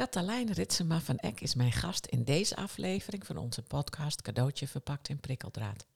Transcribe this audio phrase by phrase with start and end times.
[0.00, 5.08] Katelijn Ritsema van Eck is mijn gast in deze aflevering van onze podcast Cadeautje verpakt
[5.08, 5.86] in prikkeldraad.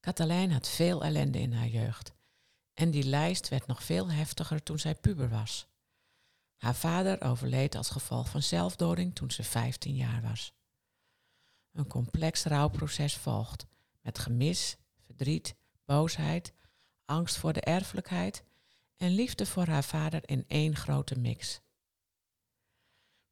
[0.00, 2.12] Katelijn had veel ellende in haar jeugd.
[2.74, 5.66] En die lijst werd nog veel heftiger toen zij puber was.
[6.56, 10.54] Haar vader overleed als gevolg van zelfdoding toen ze 15 jaar was.
[11.72, 13.66] Een complex rouwproces volgt,
[14.00, 14.76] met gemis,
[15.06, 15.54] verdriet,
[15.84, 16.52] boosheid,
[17.04, 18.42] angst voor de erfelijkheid
[18.96, 21.60] en liefde voor haar vader in één grote mix.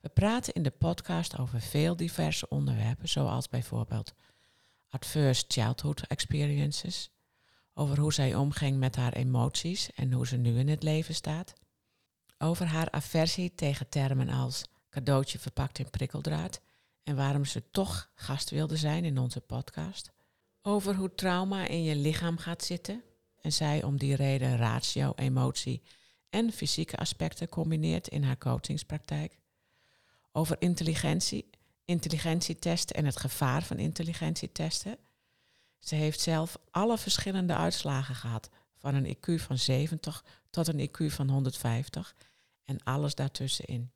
[0.00, 4.14] We praten in de podcast over veel diverse onderwerpen, zoals bijvoorbeeld
[4.88, 7.10] Adverse Childhood Experiences,
[7.74, 11.52] over hoe zij omging met haar emoties en hoe ze nu in het leven staat,
[12.38, 16.60] over haar aversie tegen termen als cadeautje verpakt in prikkeldraad
[17.02, 20.10] en waarom ze toch gast wilde zijn in onze podcast,
[20.62, 23.02] over hoe trauma in je lichaam gaat zitten
[23.40, 25.82] en zij om die reden ratio, emotie
[26.30, 29.39] en fysieke aspecten combineert in haar coachingspraktijk
[30.32, 31.50] over intelligentie,
[31.84, 34.98] intelligentietesten en het gevaar van intelligentietesten.
[35.78, 41.06] Ze heeft zelf alle verschillende uitslagen gehad, van een IQ van 70 tot een IQ
[41.06, 42.14] van 150
[42.64, 43.92] en alles daartussenin.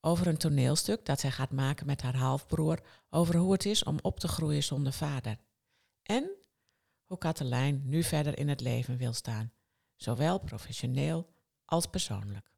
[0.00, 3.98] Over een toneelstuk dat zij gaat maken met haar halfbroer over hoe het is om
[4.02, 5.38] op te groeien zonder vader.
[6.02, 6.30] En
[7.04, 9.52] hoe Katelijn nu verder in het leven wil staan,
[9.96, 11.32] zowel professioneel
[11.64, 12.50] als persoonlijk.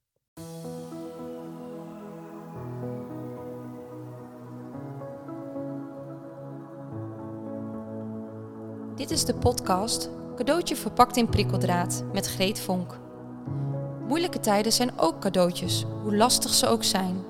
[8.97, 12.99] Dit is de podcast Cadeautje verpakt in prikkeldraad met Greet Vonk.
[14.09, 17.25] Moeilijke tijden zijn ook cadeautjes, hoe lastig ze ook zijn.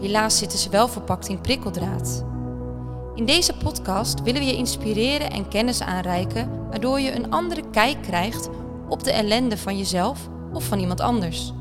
[0.00, 2.24] Helaas zitten ze wel verpakt in prikkeldraad.
[3.14, 8.02] In deze podcast willen we je inspireren en kennis aanreiken, waardoor je een andere kijk
[8.02, 8.48] krijgt
[8.88, 11.52] op de ellende van jezelf of van iemand anders.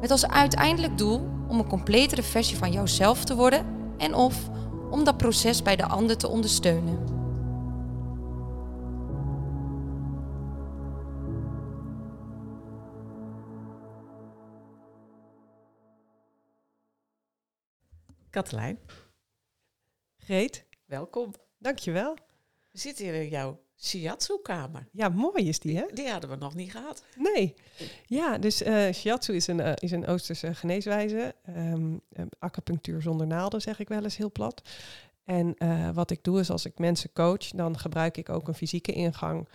[0.00, 3.66] Met als uiteindelijk doel om een completere versie van jouzelf te worden
[3.98, 4.36] en of
[4.90, 7.15] om dat proces bij de ander te ondersteunen.
[18.36, 18.78] Katelijn,
[20.16, 21.34] Greet, welkom.
[21.58, 22.14] dankjewel.
[22.70, 24.88] We zitten hier in jouw shiatsu-kamer.
[24.92, 25.84] Ja, mooi is die, hè?
[25.94, 27.04] Die hadden we nog niet gehad.
[27.14, 27.54] Nee.
[28.06, 31.34] Ja, dus eh shiatsu is een, eh, is een Oosterse geneeswijze.
[31.42, 31.74] Eh,
[32.38, 34.62] acupunctuur zonder naalden, zeg ik wel eens heel plat.
[35.24, 35.56] En
[35.94, 39.48] wat ik doe is als ik mensen coach, dan gebruik ik ook een fysieke ingang.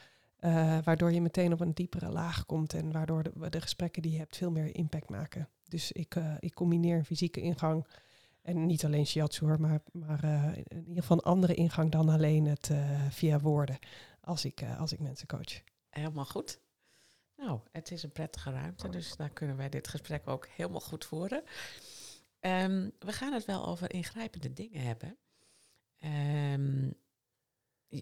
[0.83, 4.17] waardoor je meteen op een diepere laag komt en waardoor de, de gesprekken die je
[4.17, 5.49] hebt veel meer impact maken.
[5.67, 7.85] Dus ik, ik combineer een fysieke ingang
[8.41, 12.09] en niet alleen shiatsu hoor, maar, maar eh, in ieder geval een andere ingang dan
[12.09, 13.79] alleen het eh, via woorden
[14.21, 15.61] als ik, eh, als ik mensen coach.
[15.89, 16.59] Helemaal goed.
[17.35, 21.05] Nou, het is een prettige ruimte, dus daar kunnen wij dit gesprek ook helemaal goed
[21.05, 21.43] voeren.
[22.39, 25.17] Ehm, we gaan het wel over ingrijpende dingen hebben.
[25.97, 26.89] Ehm,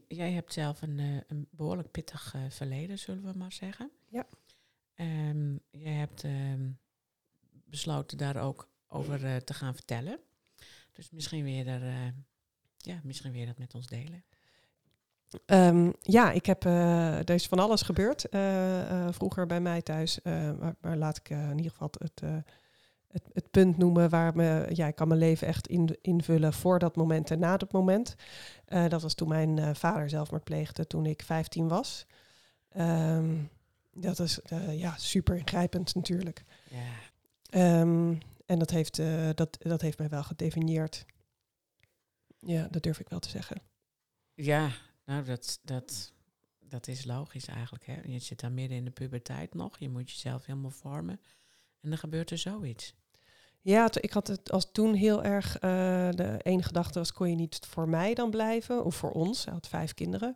[0.07, 3.91] jij hebt zelf een, een behoorlijk pittig verleden, zullen we maar zeggen.
[4.07, 4.27] Ja.
[4.93, 6.25] Ehm, jij hebt
[7.49, 10.19] besloten daar ook over te gaan vertellen.
[10.99, 12.11] Dus misschien je, er, eh,
[12.77, 14.23] ja, misschien je dat met ons delen.
[15.45, 20.19] Ehm, ja, ik heb, eh, er is van alles gebeurd eh, vroeger bij mij thuis.
[20.23, 22.21] maar, maar laat ik in ieder geval het,
[23.07, 26.79] het, het punt noemen waar me, ja, ik kan mijn leven echt in, invullen voor
[26.79, 28.15] dat moment en na dat moment.
[28.65, 32.05] Dat was toen mijn vader zelfmoord pleegde toen ik 15 was.
[32.69, 33.35] Ehm,
[33.93, 34.39] dat is
[34.71, 36.43] ja, super ingrijpend natuurlijk.
[36.69, 36.77] Ja,
[37.49, 38.15] Ehm,
[38.49, 41.05] en dat heeft, eh, dat, dat heeft mij wel gedefinieerd.
[42.39, 43.61] Ja, dat durf ik wel te zeggen.
[44.33, 44.71] Ja,
[45.05, 46.13] nou dat, dat,
[46.59, 47.85] dat is logisch eigenlijk.
[47.85, 48.01] Hè?
[48.03, 49.79] Je zit daar midden in de puberteit nog.
[49.79, 51.19] Je moet jezelf helemaal vormen.
[51.81, 52.93] En dan gebeurt er zoiets.
[53.61, 55.55] Ja, ik had het als toen heel erg.
[55.55, 58.85] eh, de ene gedachte was: kon je niet voor mij dan blijven?
[58.85, 59.45] Of voor ons?
[59.45, 60.35] Hij had vijf kinderen.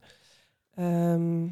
[0.73, 1.49] Ehm,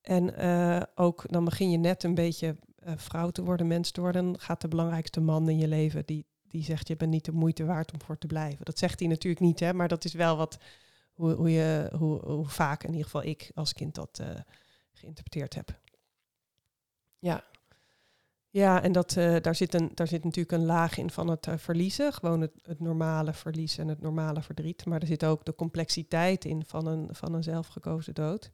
[0.00, 4.00] en eh, ook dan begin je net een beetje eh, vrouw te worden, mens te
[4.00, 4.40] worden.
[4.40, 7.64] Gaat de belangrijkste man in je leven, die, die zegt: Je bent niet de moeite
[7.64, 8.64] waard om voor te blijven.
[8.64, 10.58] Dat zegt hij natuurlijk niet, hè, maar dat is wel wat.
[11.12, 14.28] Hoe, hoe, je, hoe, hoe vaak in ieder geval ik als kind dat eh,
[14.92, 15.78] geïnterpreteerd heb.
[17.18, 17.44] Ja.
[18.50, 21.48] Ja, en dat, eh, daar, zit een, daar zit natuurlijk een laag in van het
[21.56, 22.12] verliezen.
[22.12, 24.84] Gewoon het, het normale verlies en het normale verdriet.
[24.86, 28.50] Maar er zit ook de complexiteit in van een, van een zelfgekozen dood.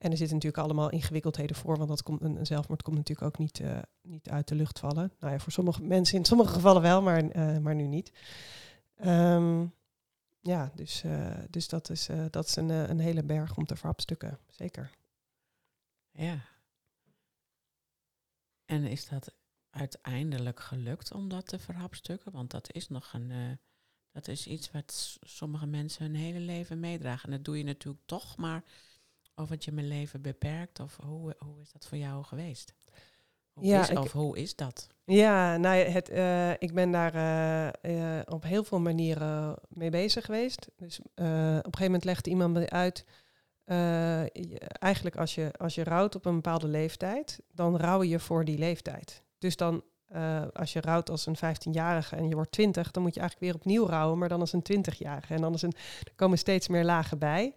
[0.00, 1.76] En er zitten natuurlijk allemaal ingewikkeldheden voor.
[1.76, 5.12] Want dat komt, een, zelfmoord komt natuurlijk ook niet, eh, niet uit de lucht vallen.
[5.18, 8.12] Nou ja, voor sommige mensen in sommige gevallen wel, maar, eh, maar nu niet.
[8.94, 9.66] Ehm,
[10.40, 14.38] ja, dus, eh, dus dat is, dat is een, een hele berg om te verhapstukken.
[14.48, 14.90] Zeker.
[16.10, 16.44] Ja.
[18.64, 19.34] En is dat
[19.70, 22.32] uiteindelijk gelukt om dat te verhapstukken?
[22.32, 23.58] Want dat is nog een.
[24.12, 27.24] dat is iets wat sommige mensen hun hele leven meedragen.
[27.24, 28.64] En dat doe je natuurlijk toch, maar
[29.40, 32.74] of het je mijn leven beperkt, of hoe, hoe is dat voor jou geweest?
[33.52, 34.86] Hoe Ja, is, ik- of hoe is dat?
[35.04, 40.24] Ja, nou, het, eh, ik ben daar eh, eh, op heel veel manieren mee bezig
[40.24, 40.68] geweest.
[40.76, 43.04] Dus op een gegeven moment legde iemand me uit.
[44.32, 48.44] je- eigenlijk als je, als je rouwt op een bepaalde leeftijd, dan rouw je voor
[48.44, 49.22] die leeftijd.
[49.38, 49.82] Dus dan,
[50.52, 53.60] als je rouwt als een 15-jarige en je wordt 20, dan moet je eigenlijk weer
[53.62, 55.34] opnieuw rouwen, maar dan als een 20-jarige.
[55.34, 55.72] En dan is een,
[56.04, 57.54] er komen steeds meer lagen bij.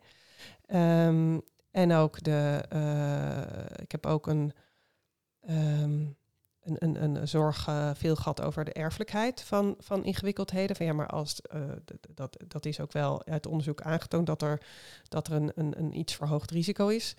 [0.66, 1.40] Ehm,
[1.74, 4.54] en ook de, eh, ik heb ook een,
[5.42, 6.06] ehm,
[6.62, 10.75] een, een, zorg eh, veel gehad over de erfelijkheid van, van ingewikkeldheden.
[10.75, 11.62] Van ja, maar als eh,
[12.14, 14.62] dat, dat is ook wel uit onderzoek aangetoond dat er,
[15.08, 17.16] dat er een, een, iets verhoogd risico is.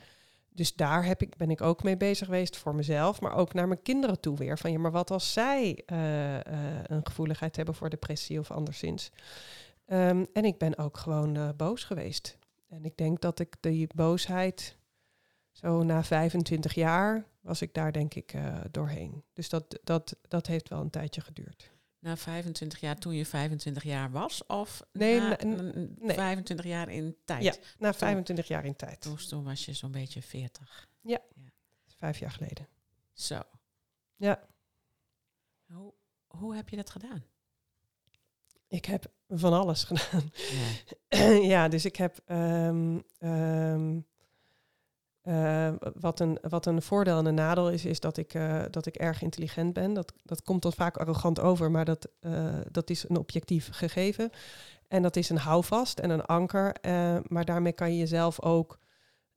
[0.48, 3.68] Dus daar heb ik, ben ik ook mee bezig geweest voor mezelf, maar ook naar
[3.68, 4.58] mijn kinderen toe weer.
[4.58, 5.82] Van ja, maar wat als zij
[6.86, 9.10] een gevoeligheid hebben voor depressie of anderszins?
[9.86, 12.38] Ehm, en ik ben ook gewoon boos geweest.
[12.74, 14.76] En ik denk dat ik die boosheid,
[15.50, 19.24] zo na 25 jaar, was ik daar denk ik eh, doorheen.
[19.32, 21.72] Dus dat, dat, dat heeft wel een tijdje geduurd.
[21.98, 24.46] Na 25 jaar, toen je 25 jaar was?
[24.46, 26.14] Of Nee, na, na- n- n- nee.
[26.16, 27.42] 25 jaar in tijd?
[27.42, 29.00] Ja, na 25 jaar in tijd.
[29.00, 30.88] Toen, toen was je zo'n beetje 40.
[31.86, 32.68] Vijf jaar geleden.
[33.12, 33.40] Zo.
[34.16, 34.46] Ja.
[35.72, 35.94] Hoe,
[36.26, 37.24] hoe heb je dat gedaan?
[38.74, 40.30] Ik heb van alles gedaan.
[41.08, 41.24] Ja.
[41.54, 42.20] ja, dus ik heb.
[42.26, 43.98] ehm, ehm,
[45.22, 48.86] eh, wat, een, wat een voordeel en een nadeel is, is dat ik, eh, dat
[48.86, 49.94] ik erg intelligent ben.
[49.94, 54.30] Dat, dat komt dan vaak arrogant over, maar dat, eh, dat is een objectief gegeven.
[54.88, 56.72] En dat is een houvast en een anker.
[56.80, 58.78] eh, maar daarmee kan je jezelf ook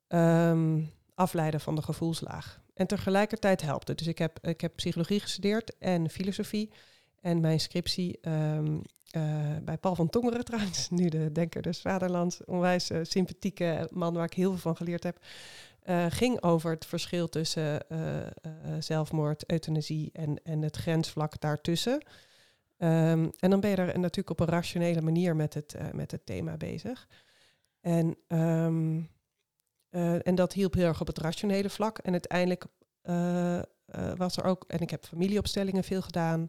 [0.07, 0.81] ehm,
[1.15, 2.61] afleiden van de gevoelslaag.
[2.73, 3.97] En tegelijkertijd helpt het.
[3.97, 6.71] Dus ik heb, ik heb psychologie gestudeerd en filosofie.
[7.21, 8.77] En mijn scriptie ehm,
[9.11, 14.13] eh, bij Paul van Tongeren trouwens, nu de Denker des Vaderlands, onwijs eh, sympathieke man
[14.13, 15.17] waar ik heel veel van geleerd heb,
[15.81, 17.85] eh, ging over het verschil tussen
[18.79, 22.03] zelfmoord, euthanasie en, en het grensvlak daartussen.
[22.77, 26.25] Ehm, en dan ben je er natuurlijk op een rationele manier met het, met het
[26.25, 27.07] thema bezig.
[27.81, 29.01] En, ehm,
[29.89, 31.97] eh, en dat hielp heel erg op het rationele vlak.
[31.97, 32.65] En uiteindelijk
[34.17, 36.47] was er ook, en ik heb familieopstellingen veel gedaan.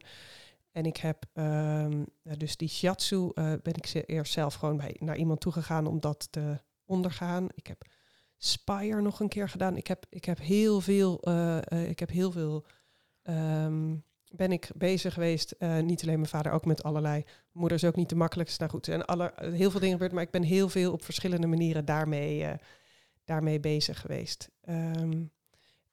[0.72, 5.16] En ik heb ehm, dus die shiatsu, eh, ben ik eerst zelf gewoon bij, naar
[5.16, 7.46] iemand toegegaan om dat te ondergaan.
[7.54, 7.84] Ik heb
[8.36, 9.76] Spire nog een keer gedaan.
[9.76, 12.64] Ik heb, ik heb heel veel, eh, eh, ik heb heel veel,
[13.22, 13.96] ehm,
[14.34, 15.54] ben ik bezig geweest.
[15.82, 17.24] niet alleen mijn vader, ook met allerlei.
[17.52, 18.60] Moeder is ook niet de makkelijkste.
[18.60, 21.46] Nou goed, zijn alle, heel veel dingen gebeurd, maar ik ben heel veel op verschillende
[21.46, 22.46] manieren daarmee,
[23.24, 24.50] daarmee bezig geweest.
[24.60, 25.24] Ehm,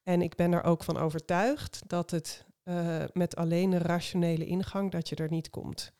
[0.04, 4.91] en ik ben er ook van overtuigd dat het eh, met alleen een rationele ingang
[4.91, 5.91] dat je er niet komt.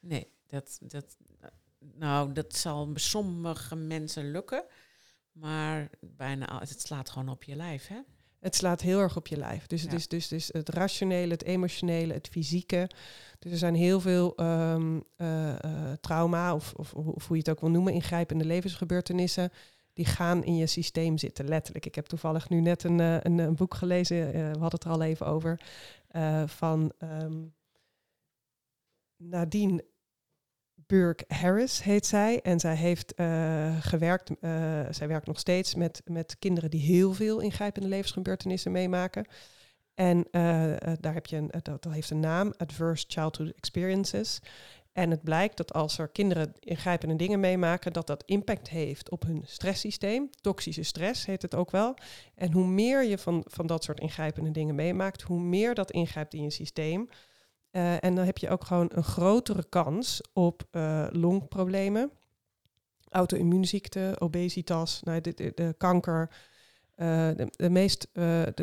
[0.00, 1.16] Nee, dat, dat,
[1.78, 4.64] nou, dat zal sommige mensen lukken.
[5.32, 8.00] Maar bijna al, het slaat gewoon op je lijf, hè?
[8.40, 9.66] Het slaat heel erg op je lijf.
[9.66, 12.90] Dus het is dus, dus het rationele, het emotionele, het fysieke.
[13.38, 17.50] Dus er zijn heel veel ehm, eh, eh, trauma, of, of, of hoe je het
[17.50, 19.52] ook wil noemen, ingrijpende levensgebeurtenissen.
[19.98, 21.86] Die gaan in je systeem zitten, letterlijk.
[21.86, 24.84] Ik heb toevallig nu net een, eh, een, een boek gelezen, eh, we hadden het
[24.84, 25.60] er al even over,
[26.08, 27.36] eh, van ehm,
[29.16, 29.84] Nadine
[30.74, 32.40] Burke Harris heet zij.
[32.40, 33.12] En zij heeft
[33.80, 34.30] gewerkt,
[34.90, 39.26] zij werkt nog steeds met, met kinderen die heel veel ingrijpende levensgebeurtenissen meemaken.
[39.94, 40.26] En
[41.00, 44.40] daar heb je een, dat heeft een naam, Adverse Childhood Experiences.
[44.92, 49.22] En het blijkt dat als er kinderen ingrijpende dingen meemaken, dat dat impact heeft op
[49.22, 50.30] hun stresssysteem.
[50.40, 51.94] Toxische stress heet het ook wel.
[52.34, 56.34] En hoe meer je van, van dat soort ingrijpende dingen meemaakt, hoe meer dat ingrijpt
[56.34, 57.08] in je systeem.
[57.70, 62.10] Eh, en dan heb je ook gewoon een grotere kans op eh, longproblemen,
[63.08, 66.30] auto-immuunziekte, obesitas, nou, de, de, kanker.
[66.94, 68.08] eh, de, meest,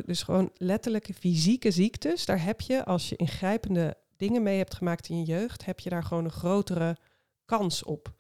[0.06, 5.10] dus gewoon letterlijke fysieke ziektes, daar heb je, als je ingrijpende dingen mee hebt gemaakt
[5.10, 6.98] in je jeugd, heb je daar gewoon een grotere
[7.46, 8.14] kans op.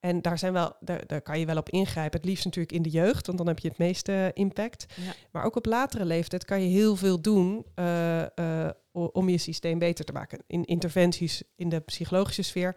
[0.00, 2.20] En daar, zijn wel, daar, daar kan je wel op ingrijpen.
[2.20, 4.86] Het liefst natuurlijk in de jeugd, want dan heb je het meeste impact.
[4.96, 5.12] Ja.
[5.30, 9.78] Maar ook op latere leeftijd kan je heel veel doen eh, eh, om je systeem
[9.78, 10.42] beter te maken.
[10.46, 12.76] In interventies in de psychologische sfeer,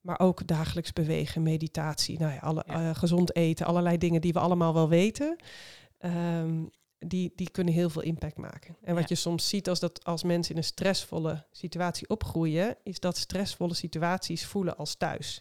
[0.00, 2.88] maar ook dagelijks bewegen, meditatie, nou ja, alle, Ja.
[2.88, 5.36] eh, gezond eten, allerlei dingen die we allemaal wel weten.
[5.98, 6.64] Ehm,
[7.08, 8.76] die, die kunnen heel veel impact maken.
[8.82, 9.08] En wat Ja.
[9.08, 13.74] je soms ziet als, dat, als mensen in een stressvolle situatie opgroeien, is dat stressvolle
[13.74, 15.40] situaties voelen als thuis.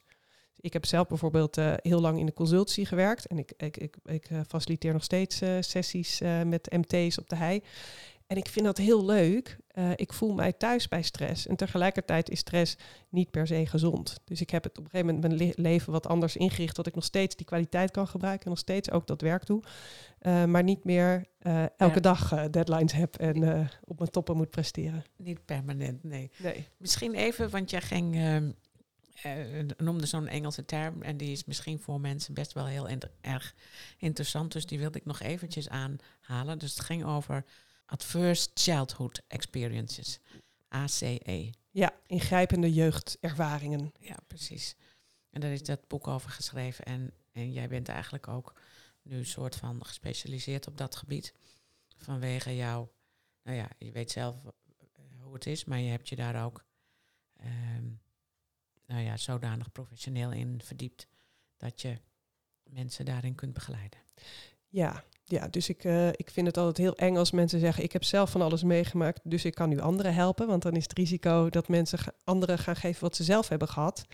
[0.60, 3.95] Ik heb zelf bijvoorbeeld eh, heel lang in de consultie gewerkt en ik, ik, ik,
[4.05, 7.62] ik eh, faciliteer nog steeds eh, sessies met MT's op de hei.
[8.27, 9.58] En ik vind dat heel leuk.
[9.67, 11.48] Eh, ik voel mij thuis bij stress.
[11.48, 12.77] En tegelijkertijd is stress
[13.10, 14.20] niet per se gezond.
[14.24, 16.75] Dus ik heb het op een gegeven moment mijn leven wat anders ingericht.
[16.75, 18.44] Dat ik nog steeds die kwaliteit kan gebruiken.
[18.46, 19.63] En nog steeds ook dat werk doe.
[20.22, 22.00] Uh, maar niet meer uh, elke ja.
[22.00, 25.03] dag deadlines heb en op mijn toppen moet presteren.
[25.17, 26.32] Niet permanent, nee.
[26.38, 26.67] nee.
[26.77, 28.51] Misschien even, want jij ging ehm,
[29.77, 32.88] noemde zo'n Engelse term en die is misschien voor mensen best wel heel
[33.22, 33.55] erg
[33.98, 34.51] interessant.
[34.51, 36.60] Dus die wilde ik nog eventjes aanhalen.
[36.60, 37.46] Dus het ging over
[37.86, 40.20] Adverse Childhood Experiences,
[40.68, 41.54] ACE.
[41.72, 43.92] Ja, ingrijpende jeugdervaringen.
[44.00, 44.75] Ja, precies.
[45.30, 46.86] En daar is dat boek over geschreven.
[46.86, 48.60] En, en jij bent eigenlijk ook
[49.01, 51.34] nu een soort van gespecialiseerd op dat gebied.
[51.98, 52.88] Vanwege jou,
[53.44, 54.36] nou ja, je weet zelf
[55.20, 56.65] hoe het is, maar je hebt je daar ook
[57.44, 58.01] um,
[58.86, 61.08] nou ja, zodanig professioneel in verdiept
[61.58, 61.98] dat je
[62.63, 64.00] mensen daarin kunt begeleiden.
[64.68, 67.91] Ja, ja dus ik, uh, ik vind het altijd heel eng als mensen zeggen: Ik
[67.94, 70.48] heb zelf van alles meegemaakt, dus ik kan nu anderen helpen.
[70.48, 74.05] Want dan is het risico dat mensen anderen gaan geven wat ze zelf hebben gehad.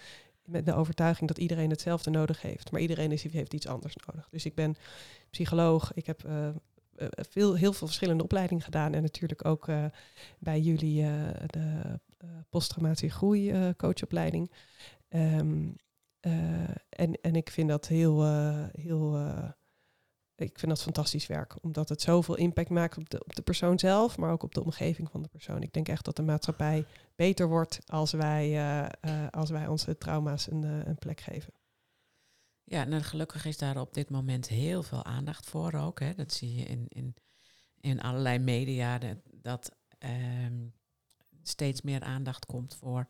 [0.45, 2.71] Met de overtuiging dat iedereen hetzelfde nodig heeft.
[2.71, 4.29] Maar iedereen is, heeft iets anders nodig.
[4.29, 4.75] Dus ik ben
[5.29, 5.93] psycholoog.
[5.93, 6.49] Ik heb uh,
[7.29, 8.93] veel, heel veel verschillende opleidingen gedaan.
[8.93, 9.67] En natuurlijk ook
[10.39, 11.05] bij jullie
[11.45, 11.99] de
[12.49, 14.51] posttraumatische groei coachopleiding.
[15.09, 15.39] Uh,
[16.89, 18.25] en, en ik vind dat heel,
[18.71, 19.33] heel
[20.41, 23.79] ik vind dat fantastisch werk, omdat het zoveel impact maakt op de, op de persoon
[23.79, 25.61] zelf, maar ook op de omgeving van de persoon.
[25.61, 28.89] Ik denk echt dat de maatschappij beter wordt als wij,
[29.31, 31.53] als wij onze trauma's een, een plek geven.
[32.63, 35.99] Ja, nou, gelukkig is daar op dit moment heel veel aandacht voor ook.
[35.99, 36.13] Hè.
[36.13, 37.15] Dat zie je in, in,
[37.79, 38.97] in allerlei media.
[38.97, 40.73] Dat, dat um,
[41.43, 43.07] steeds meer aandacht komt voor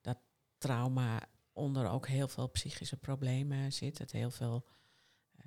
[0.00, 0.18] dat
[0.58, 1.20] trauma
[1.52, 3.98] onder ook heel veel psychische problemen zit.
[3.98, 4.66] Dat heel veel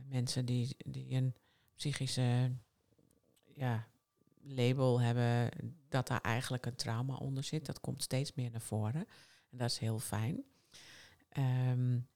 [0.08, 1.36] mensen die, die een
[1.76, 2.52] psychische
[3.46, 3.88] ja,
[4.42, 5.50] label hebben,
[5.90, 7.66] dat daar eigenlijk een trauma onder zit.
[7.66, 9.08] Dat komt steeds meer naar voren.
[9.50, 10.44] En dat is heel fijn.
[11.38, 12.10] Um,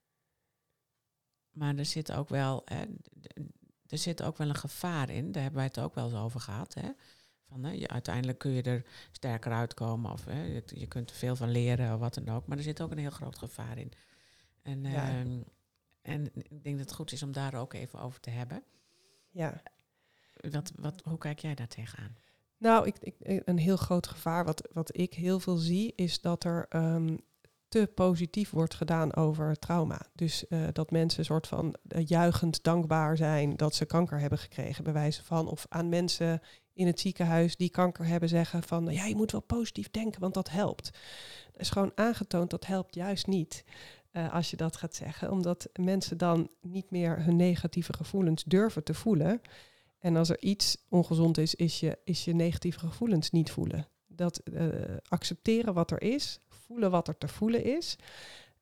[1.52, 2.84] maar er zit ook wel, hè,
[3.88, 5.32] er zit ook wel een gevaar in.
[5.32, 6.74] Daar hebben wij het ook wel eens over gehad.
[6.74, 6.90] Hè.
[7.48, 11.16] Van, hè, je, uiteindelijk kun je er sterker uitkomen of hè, je, je, kunt er
[11.16, 12.48] veel van leren of wat dan ook.
[12.48, 13.92] Maar er zit ook een heel groot gevaar in.
[14.62, 15.24] En, ja.
[15.24, 15.42] uh,
[16.06, 18.64] en ik denk dat het goed is om daar ook even over te hebben.
[19.30, 19.62] Ja.
[20.52, 22.16] Wat, wat, hoe kijk jij daar tegenaan?
[22.58, 26.44] Nou, ik, ik, een heel groot gevaar wat, wat ik heel veel zie, is dat
[26.44, 27.20] er um,
[27.68, 30.02] te positief wordt gedaan over trauma.
[30.14, 34.40] Dus uh, dat mensen een soort van uh, juichend dankbaar zijn dat ze kanker hebben
[34.40, 35.48] gekregen, bij wijze van.
[35.48, 36.42] Of aan mensen
[36.74, 40.34] in het ziekenhuis die kanker hebben zeggen van ja, je moet wel positief denken, want
[40.34, 40.88] dat helpt.
[41.54, 43.64] Er is gewoon aangetoond dat helpt juist niet.
[44.18, 48.84] Uh, als je dat gaat zeggen, omdat mensen dan niet meer hun negatieve gevoelens durven
[48.84, 49.42] te voelen.
[50.00, 53.88] En als er iets ongezond is, is je, is je negatieve gevoelens niet voelen.
[54.08, 54.42] Dat
[55.08, 57.98] accepteren wat er is, voelen wat er te voelen is,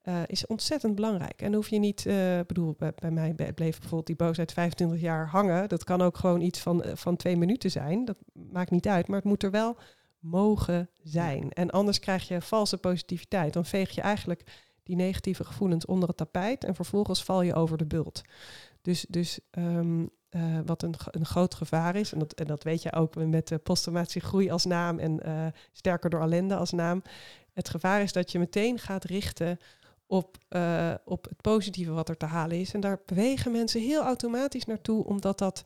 [0.04, 1.42] uh, is ontzettend belangrijk.
[1.42, 2.04] En hoef je niet,
[2.48, 5.70] bedoel, bij, bij, mij bleef bijvoorbeeld die boosheid 25 jaar hangen.
[5.70, 8.06] Dat kan ook gewoon iets van, van twee minuten zijn.
[8.06, 9.78] Dat maakt niet uit, maar het moet er wel
[10.20, 11.52] mogen zijn.
[11.52, 13.54] En anders krijg je valse positiviteit.
[13.54, 14.44] Dan veeg je eigenlijk
[14.84, 18.22] die negatieve gevoelens onder het tapijt en vervolgens val je over de bult.
[18.82, 22.82] Dus, dus um, uh, wat een, een groot gevaar is, en dat, en dat weet
[22.82, 27.02] je ook met de posttraumatische groei als naam en uh, sterker door ellende als naam,
[27.54, 29.58] het gevaar is dat je meteen gaat richten
[30.06, 32.74] op, uh, op het positieve wat er te halen is.
[32.74, 35.62] En daar bewegen mensen heel automatisch naartoe, omdat dat,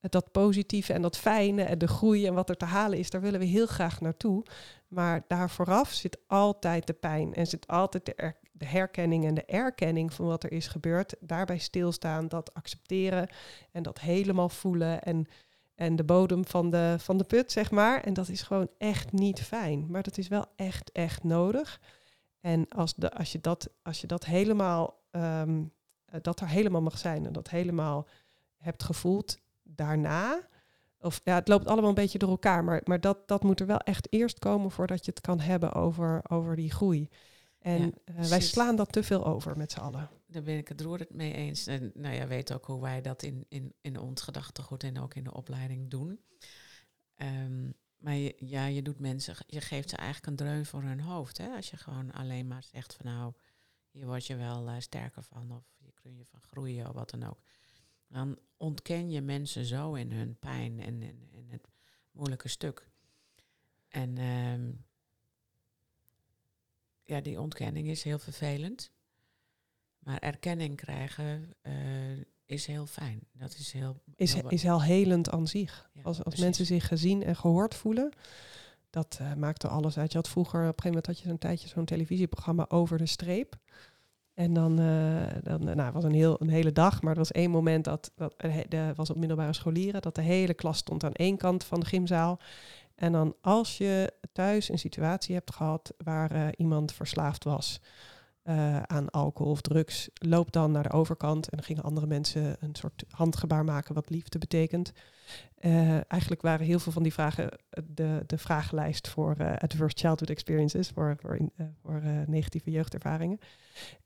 [0.00, 3.20] dat positieve en dat fijne en de groei en wat er te halen is, daar
[3.20, 4.44] willen we heel graag naartoe.
[4.88, 9.34] Maar daar vooraf zit altijd de pijn en zit altijd de, er, de herkenning en
[9.34, 11.14] de erkenning van wat er is gebeurd.
[11.20, 13.28] Daarbij stilstaan, dat accepteren
[13.70, 15.26] en dat helemaal voelen en
[15.78, 18.00] en de bodem van de, van de put, zeg maar.
[18.00, 19.86] En dat is gewoon echt niet fijn.
[19.90, 21.80] Maar dat is wel echt, echt nodig.
[22.40, 25.72] En als, de, als, je, dat, als je dat helemaal, um,
[26.22, 28.06] dat er helemaal mag zijn en dat helemaal
[28.56, 30.48] hebt gevoeld daarna.
[31.00, 33.66] Of ja, het loopt allemaal een beetje door elkaar, maar, maar dat, dat moet er
[33.66, 37.08] wel echt eerst komen voordat je het kan hebben over, over die groei.
[37.58, 40.68] En ja, uh, wij slaan dat te veel over met z'n allen daar ben ik
[40.68, 41.66] het roerend mee eens.
[41.66, 45.14] En nou ja, weet ook hoe wij dat in, in, in ons gedachtegoed en ook
[45.14, 46.20] in de opleiding doen.
[47.16, 51.00] Um, maar je, ja, je doet mensen, je geeft ze eigenlijk een dreun voor hun
[51.00, 51.38] hoofd.
[51.38, 51.48] Hè?
[51.56, 53.32] Als je gewoon alleen maar zegt van nou,
[53.90, 57.10] hier word je wel uh, sterker van of je kun je van groeien of wat
[57.10, 57.40] dan ook.
[58.08, 61.68] Dan ontken je mensen zo in hun pijn en in, in het
[62.10, 62.88] moeilijke stuk.
[63.88, 64.84] En um,
[67.08, 68.90] ja, die ontkenning is heel vervelend.
[69.98, 71.72] Maar erkenning krijgen, uh,
[72.44, 73.20] is heel fijn.
[73.32, 74.02] Dat is heel...
[74.16, 75.90] is, heel is heel helend aan zich.
[75.92, 76.44] Ja, als als precies.
[76.44, 78.12] mensen zich gezien en gehoord voelen,
[78.90, 80.12] dat eh, maakt er alles uit.
[80.12, 83.06] Je had vroeger, op een gegeven moment had je zo'n tijdje zo'n televisieprogramma over de
[83.06, 83.56] streep.
[84.34, 87.18] En dan, eh, dan eh, nou, het was een, heel, een hele dag, maar er
[87.18, 88.34] was één moment dat, dat
[88.68, 91.86] de, was op middelbare scholieren, dat de hele klas stond aan één kant van de
[91.86, 92.40] gymzaal.
[92.98, 97.80] En dan als je thuis een situatie hebt gehad waar eh, iemand verslaafd was
[98.42, 101.48] eh, aan alcohol of drugs, loop dan naar de overkant.
[101.48, 104.92] En dan gingen andere mensen een soort handgebaar maken wat liefde betekent.
[105.54, 110.88] Eh, eigenlijk waren heel veel van die vragen de, de vragenlijst voor adverse childhood experiences,
[110.88, 111.38] voor, voor,
[111.82, 113.38] voor negatieve jeugdervaringen.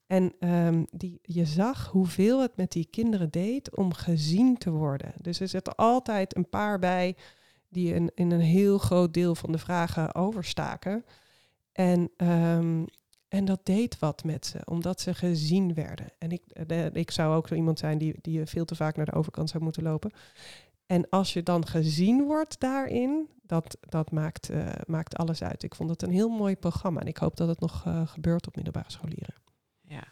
[0.07, 5.13] En ehm, die, je zag hoeveel het met die kinderen deed om gezien te worden.
[5.21, 7.17] Dus er zitten altijd een paar bij
[7.73, 11.05] die in, in een heel groot deel van de vragen overstaken.
[11.73, 12.85] En, ehm,
[13.29, 16.07] en dat deed wat met ze, omdat ze gezien werden.
[16.19, 19.07] En ik, eh, ik zou ook zo iemand zijn die, die veel te vaak naar
[19.07, 20.12] de overkant zou moeten lopen.
[20.87, 25.62] En als je dan gezien wordt daarin, dat, dat maakt, eh, maakt alles uit.
[25.62, 28.47] Ik vond het een heel mooi programma en ik hoop dat het nog eh, gebeurt
[28.47, 29.35] op middelbare scholieren.
[29.81, 30.05] Ja.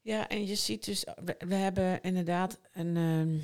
[0.00, 3.38] Ja, en je ziet dus, we, we hebben inderdaad een ehm,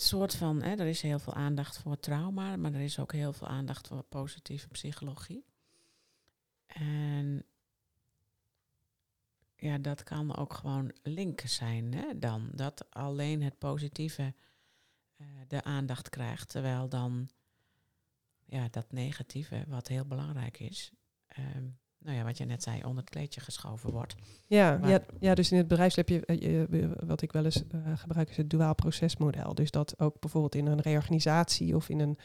[0.00, 3.32] soort van, hè, er is heel veel aandacht voor trauma, maar er is ook heel
[3.32, 5.44] veel aandacht voor positieve psychologie.
[6.66, 7.44] En
[9.56, 12.48] ja, dat kan ook gewoon linken zijn, hè, dan.
[12.52, 14.34] Dat alleen het positieve
[15.16, 17.28] eh, de aandacht krijgt, terwijl dan
[18.44, 20.92] ja, dat negatieve, wat heel belangrijk is,
[21.26, 24.14] ehm, nou ja, wat je net zei, onder het kleedje geschoven wordt.
[24.46, 27.44] Ja, Maar- ja, ja, dus in het bedrijfsleven heb je, eh, je- wat ik wel
[27.44, 29.54] eens eh, gebruik is het duaal procesmodel.
[29.54, 32.18] Dus dat ook bijvoorbeeld in een reorganisatie of in een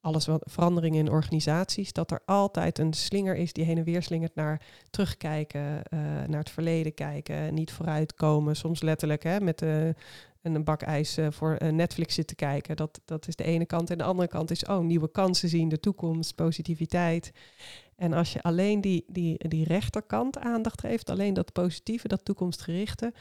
[0.00, 4.02] alles wat veranderingen in organisaties, dat er altijd een slinger is die heen en weer
[4.02, 9.88] slingert naar terugkijken, eh, naar het verleden kijken, niet vooruitkomen, soms letterlijk hè, met eh,
[10.42, 12.76] een bak ijs voor Netflix zitten kijken.
[12.76, 13.90] Dat, dat is de ene kant.
[13.90, 17.32] En de andere kant is, oh, nieuwe kansen zien, de toekomst, positiviteit.
[18.02, 23.12] En als je alleen die, die, die rechterkant aandacht geeft, alleen dat positieve, dat toekomstgerichte,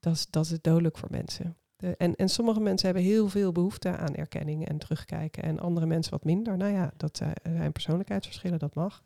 [0.00, 1.56] dat is, dat is dodelijk voor mensen.
[1.76, 5.42] En, en sommige mensen hebben heel veel behoefte aan erkenning en terugkijken.
[5.42, 6.56] En andere mensen wat minder.
[6.56, 9.04] Nou ja, dat zijn, persoonlijkheidsverschillen, dat mag.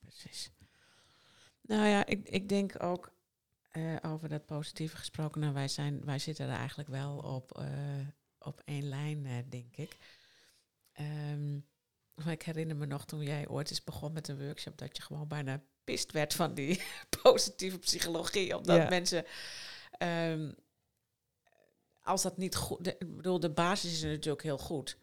[0.00, 0.50] Precies.
[1.60, 3.12] Nou ja, ik, ik denk ook
[3.70, 5.40] eh, over dat positieve gesproken.
[5.40, 7.66] Nou, wij, zijn, wij zitten er eigenlijk wel op, eh,
[8.38, 9.96] op één lijn, eh, denk ik.
[10.92, 11.58] Ehm,
[12.14, 15.02] maar ik herinner me nog toen jij ooit eens begon met een workshop, dat je
[15.02, 16.82] gewoon bijna pist werd van die
[17.22, 18.56] positieve psychologie.
[18.56, 18.88] Omdat Ja.
[18.88, 19.24] mensen.
[19.98, 20.52] ehm,
[22.02, 22.84] als dat niet goed.
[22.84, 24.96] de- Ik bedoel, de basis is natuurlijk heel goed.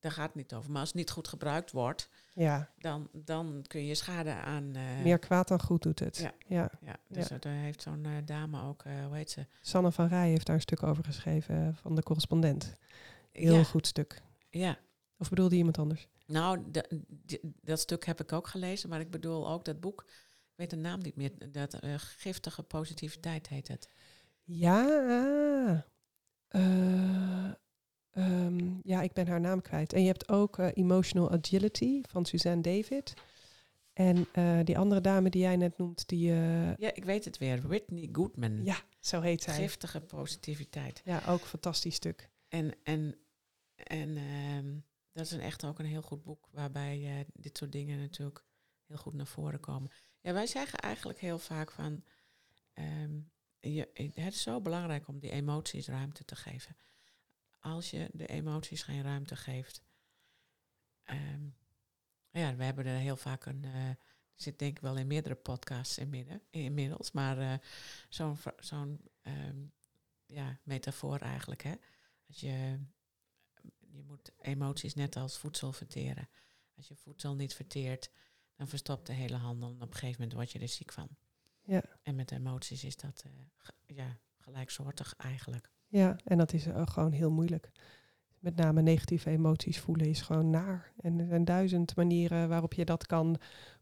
[0.00, 0.70] Daar gaat het niet over.
[0.70, 4.74] Maar als het niet goed gebruikt wordt, Ja, dan, dan kun je schade aan.
[4.74, 6.16] eh, meer kwaad dan goed doet het.
[6.16, 6.32] Ja.
[6.46, 6.70] ja.
[6.80, 7.36] ja, dus Ja.
[7.38, 9.46] daar heeft zo'n eh, dame ook, eh, hoe heet ze?
[9.60, 12.74] Sanne van Rij heeft daar een stuk over geschreven eh, van de correspondent.
[13.32, 14.22] Heel goed stuk.
[14.50, 14.78] ja.
[15.18, 16.08] Of bedoelde iemand anders?
[16.26, 17.02] Nou, de-
[17.62, 20.04] dat stuk heb ik ook gelezen, maar ik bedoel ook dat boek,
[20.50, 23.88] ik weet de naam niet meer, dat eh, giftige positiviteit heet het.
[24.44, 24.86] Ja.
[26.48, 27.50] eh,
[28.10, 29.92] ehm, ja, ik ben haar naam kwijt.
[29.92, 33.14] En je hebt ook eh, Emotional Agility van Suzanne David.
[33.92, 34.26] En
[34.64, 36.32] die andere dame die jij net noemt, die...
[36.32, 38.64] Ja, ik weet het weer, Whitney Goodman.
[38.64, 39.54] ja, zo heet zij.
[39.54, 41.02] Giftige positiviteit.
[41.04, 42.28] Ja, ook een fantastisch stuk.
[42.48, 43.16] En, en,
[43.74, 44.74] en ehm,
[45.16, 48.44] dat is een, echt ook een heel goed boek, waarbij eh, dit soort dingen natuurlijk
[48.86, 49.90] heel goed naar voren komen.
[50.20, 52.04] Ja, wij zeggen eigenlijk heel vaak van,
[52.72, 53.20] ehm,
[53.60, 56.76] je, het is zo belangrijk om die emoties ruimte te geven.
[57.58, 59.82] Als je de emoties geen ruimte geeft,
[61.02, 61.48] ehm,
[62.30, 63.90] ja, we hebben er heel vaak een, eh,
[64.34, 65.98] zit denk ik wel in meerdere podcasts
[66.50, 67.58] inmiddels, maar eh,
[68.08, 69.66] zo'n zo'n ehm,
[70.26, 71.74] ja, metafoor eigenlijk, hè.
[72.26, 72.80] Als je,
[73.78, 76.28] je moet emoties net als voedsel verteren.
[76.76, 78.10] Als je voedsel niet verteert,
[78.56, 79.68] dan verstopt de hele handel.
[79.68, 81.08] En op een gegeven moment word je er ziek van.
[81.66, 81.82] Ja.
[82.02, 85.70] En met emoties is dat eh, ja, gelijksoortig eigenlijk.
[85.86, 87.70] Ja, en dat is eh, gewoon heel moeilijk.
[88.38, 90.92] Met name negatieve emoties voelen is gewoon naar.
[91.00, 93.36] En er zijn duizend manieren waarop je dat kan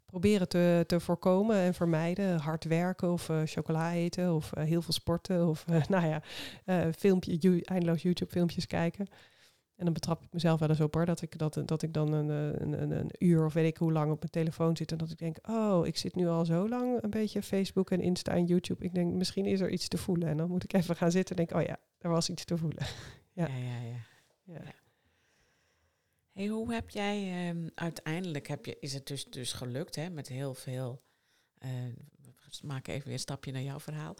[0.06, 2.40] proberen te, te voorkomen en vermijden.
[2.40, 6.22] Hard werken of eh, chocola eten of heel veel sporten of nou ja,
[6.92, 9.08] filmpje, eindeloos YouTube filmpjes kijken.
[9.76, 12.12] En dan betrap ik mezelf wel eens op hoor, dat ik, dat, dat ik dan
[12.12, 14.92] een, eh, een, een, een uur of weet ik hoe lang op mijn telefoon zit.
[14.92, 18.00] En dat ik denk, oh, ik zit nu al zo lang een beetje Facebook en
[18.00, 18.84] Insta en YouTube.
[18.84, 20.28] Ik denk, misschien is er iets te voelen.
[20.28, 22.56] En dan moet ik even gaan zitten en denk, oh ja, er was iets te
[22.56, 22.86] voelen.
[23.36, 23.46] Ja.
[23.46, 24.06] Ja, ja, ja.
[24.44, 24.60] Ja.
[26.32, 30.28] Hey, hoe heb jij ehm, uiteindelijk, heb je, is het dus, dus gelukt hè, met
[30.28, 31.02] heel veel,
[31.58, 31.70] eh,
[32.20, 34.14] we maken even weer een stapje naar jouw verhaal.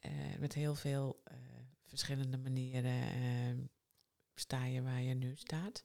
[0.00, 1.22] eh, met heel veel
[1.86, 3.54] verschillende manieren eh,
[4.34, 5.84] sta je waar je nu staat.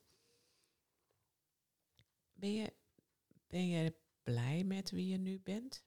[2.33, 2.73] Ben je,
[3.47, 5.83] ben je blij met wie je nu bent?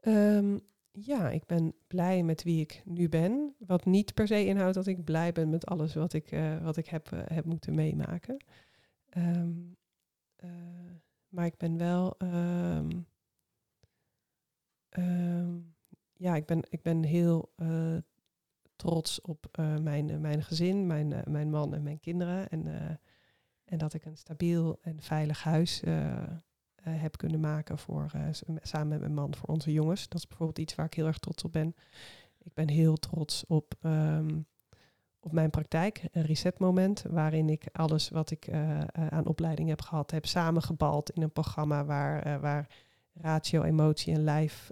[0.00, 0.58] Ehm,
[0.92, 3.54] ja, ik ben blij met wie ik nu ben.
[3.58, 6.76] Wat niet per se inhoudt dat ik blij ben met alles wat ik, eh, wat
[6.76, 8.44] ik heb, eh, heb moeten meemaken.
[9.08, 9.58] Ehm,
[10.36, 10.50] eh,
[11.28, 12.16] maar ik ben wel.
[12.18, 12.90] ehm,
[16.12, 17.52] ja, ik ben, ik ben heel
[18.80, 22.48] trots op eh, mijn, eh, mijn gezin, mijn, eh, mijn man en mijn kinderen.
[22.48, 22.66] En,
[23.64, 25.82] en dat ik een stabiel en veilig huis
[26.82, 28.10] heb kunnen maken voor,
[28.62, 30.08] samen met mijn man voor onze jongens.
[30.08, 31.74] Dat is bijvoorbeeld iets waar ik heel erg trots op ben.
[32.38, 34.40] Ik ben heel trots op, ehm,
[35.20, 38.50] op mijn praktijk, een resetmoment, waarin ik alles wat ik
[38.92, 42.68] aan opleiding heb gehad, heb samengebald in een programma waar, waar
[43.14, 44.70] ratio, emotie en lijf,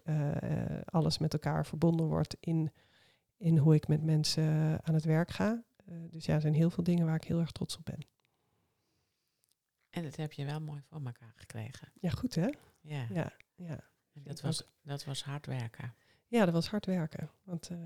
[0.84, 2.70] alles met elkaar verbonden wordt in,
[3.38, 5.62] in hoe ik met mensen eh, aan het werk ga.
[5.76, 8.06] Eh, dus ja, er zijn heel veel dingen waar ik heel erg trots op ben.
[9.90, 11.92] En dat heb je wel mooi voor elkaar gekregen.
[12.00, 12.48] Ja, goed hè?
[12.80, 13.06] Ja.
[13.10, 13.80] Ja, ja.
[14.12, 15.94] Dat, was, dat was hard werken.
[16.26, 17.30] Ja, dat was hard werken.
[17.42, 17.78] Want eh,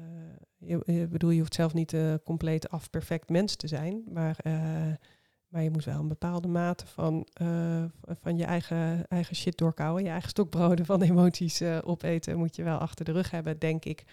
[0.57, 4.37] je, je bedoel, je hoeft zelf niet een compleet af perfect mens te zijn, maar,
[5.49, 7.27] maar je moet wel een bepaalde mate van,
[8.05, 12.79] van je eigen, eigen shit doorkouwen, je eigen stokbroden van emoties opeten, moet je wel
[12.79, 14.05] achter de rug hebben, denk ik,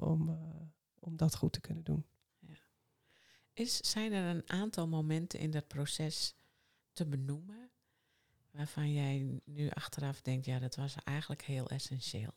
[0.00, 0.60] om, eh,
[0.98, 2.04] om dat goed te kunnen doen.
[3.52, 6.34] Is, zijn er een aantal momenten in dat proces
[6.92, 7.70] te benoemen
[8.50, 12.34] waarvan jij nu achteraf denkt, ja, dat was eigenlijk heel essentieel?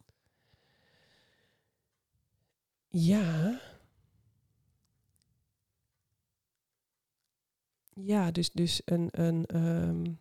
[2.88, 3.62] Ja.
[7.93, 10.13] Ja, dus, dus een, een ehm,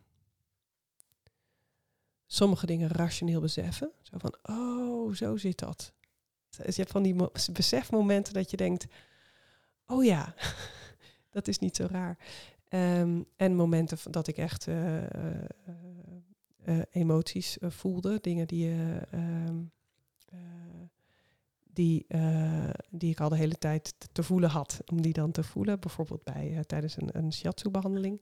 [2.25, 3.91] sommige dingen rationeel beseffen.
[4.01, 5.93] Zo van, oh, zo zit dat.
[6.57, 8.85] Je hebt van die mo- besefmomenten dat je denkt,
[9.87, 10.33] oh ja,
[11.35, 12.17] dat is niet zo raar.
[12.69, 15.47] Ehm, en momenten dat ik echt eh, eh,
[16.63, 18.71] eh, emoties voelde, dingen die
[19.11, 19.61] ehm,
[20.25, 20.39] eh,
[21.73, 22.05] die,
[22.89, 24.79] die ik al de hele tijd te, voelen had.
[24.85, 28.21] Om die dan te voelen, bijvoorbeeld bij, tijdens een, een shiatsu-behandeling.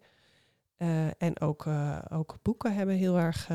[0.78, 1.68] Eh, en ook,
[2.10, 3.48] ook boeken hebben heel erg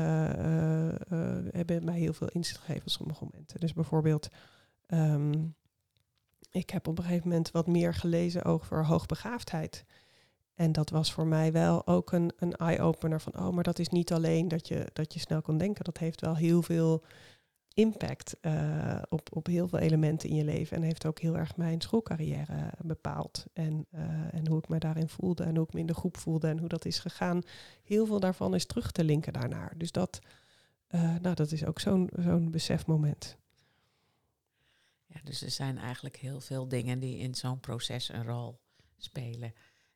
[1.53, 3.59] hebben mij heel veel inzicht gegeven op sommige momenten.
[3.59, 4.27] Dus bijvoorbeeld,
[4.87, 5.45] ehm,
[6.51, 9.85] ik heb op een gegeven moment wat meer gelezen over hoogbegaafdheid.
[10.53, 13.89] En dat was voor mij wel ook een, een eye-opener van, oh, maar dat is
[13.89, 15.83] niet alleen dat je, dat je snel kan denken.
[15.83, 17.03] Dat heeft wel heel veel
[17.73, 20.77] impact eh, op, op heel veel elementen in je leven.
[20.77, 23.45] En heeft ook heel erg mijn schoolcarrière bepaald.
[23.53, 26.17] En, eh, en hoe ik me daarin voelde en hoe ik me in de groep
[26.17, 27.41] voelde en hoe dat is gegaan.
[27.83, 29.73] Heel veel daarvan is terug te linken daarnaar.
[29.77, 30.19] Dus dat,
[30.87, 33.37] eh, nou, dat is ook zo'n zo'n besefmoment.
[35.17, 38.59] Ja, dus er zijn eigenlijk heel veel dingen die in zo'n proces een rol
[38.97, 39.53] spelen.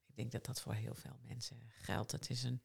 [0.08, 2.12] Ik denk dat dat voor heel veel mensen geldt.
[2.12, 2.62] Het is een,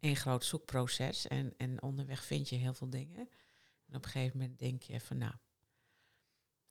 [0.00, 3.28] een groot zoekproces en, en onderweg vind je heel veel dingen.
[3.86, 5.32] En op een gegeven moment denk je van nou,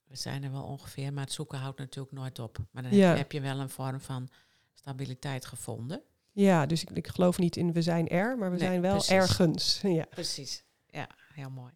[0.04, 2.58] we zijn er wel ongeveer, maar het zoeken houdt natuurlijk nooit op.
[2.72, 3.16] Maar dan Ja.
[3.16, 4.30] heb, je wel een vorm van
[4.74, 6.04] stabiliteit gevonden.
[6.32, 8.92] Ja, dus ik, ik geloof niet in we zijn er, maar we Nee, zijn wel
[8.92, 9.12] precies.
[9.12, 9.82] ergens.
[10.00, 10.06] Ja.
[10.06, 11.74] Precies, ja, heel mooi.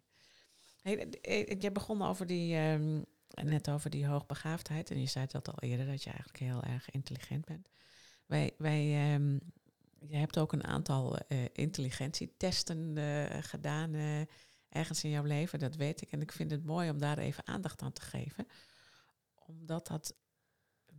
[0.82, 3.02] Hey, eh, je begon over die, ehm,
[3.42, 4.90] net over die hoogbegaafdheid.
[4.90, 7.68] En je zei dat al eerder, dat je eigenlijk heel erg intelligent bent.
[8.26, 9.38] Wij, wij, ehm,
[10.08, 14.20] je hebt ook een aantal eh, intelligentietesten eh, gedaan eh,
[14.68, 16.12] ergens in jouw leven, dat weet ik.
[16.12, 18.46] En ik vind het mooi om daar even aandacht aan te geven.
[19.46, 20.14] Omdat dat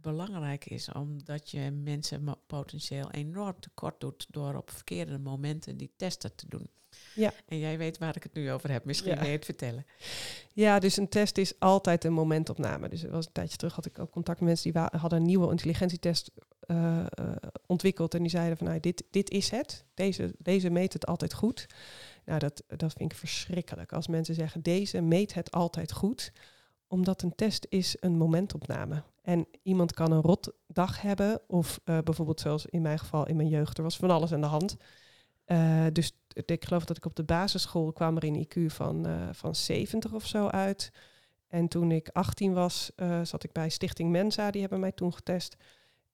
[0.01, 6.35] belangrijk is, omdat je mensen potentieel enorm tekort doet door op verkeerde momenten die testen
[6.35, 6.69] te doen.
[7.15, 7.33] Ja.
[7.47, 8.85] En jij weet waar ik het nu over heb.
[8.85, 9.17] Misschien Ja.
[9.19, 9.85] wil je het vertellen.
[10.53, 12.89] Ja, dus een test is altijd een momentopname.
[12.89, 15.25] Dus er was een tijdje terug had ik ook contact met mensen die hadden een
[15.25, 17.05] nieuwe intelligentietest eh, eh,
[17.65, 18.13] ontwikkeld.
[18.13, 19.85] En die zeiden van nou, dit, dit is het.
[19.93, 21.65] Deze, deze meet het altijd goed.
[22.25, 23.93] Nou, dat, dat vind ik verschrikkelijk.
[23.93, 26.31] Als mensen zeggen deze meet het altijd goed.
[26.87, 29.03] Omdat een test is een momentopname.
[29.21, 31.41] En iemand kan een rot dag hebben.
[31.47, 33.77] Of eh, bijvoorbeeld zoals in mijn geval in mijn jeugd.
[33.77, 34.77] Er was van alles aan de hand.
[35.45, 36.11] Eh, dus
[36.45, 40.13] ik geloof dat ik op de basisschool kwam er een IQ van, eh, van 70
[40.13, 40.91] of zo uit.
[41.47, 42.91] En toen ik 18 was,
[43.23, 44.51] zat ik bij Stichting Mensa.
[44.51, 45.57] Die hebben mij toen getest.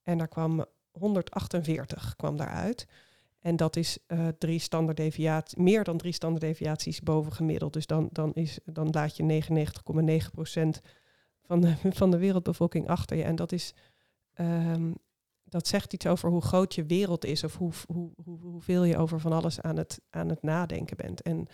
[0.02, 2.86] En daar kwam 148 kwam daaruit.
[3.44, 7.72] En dat is eh, drie standaarddeviaties, meer dan drie standaarddeviaties boven gemiddeld.
[7.72, 10.84] Dus dan, dan, is, dan laat je 99,9%
[11.42, 13.22] van de, van de wereldbevolking achter je.
[13.22, 13.74] En dat is
[14.34, 14.92] ehm,
[15.44, 18.96] dat zegt iets over hoe groot je wereld is of hoe, hoe, hoe, hoeveel je
[18.96, 21.22] over van alles aan het, aan het nadenken bent.
[21.22, 21.48] En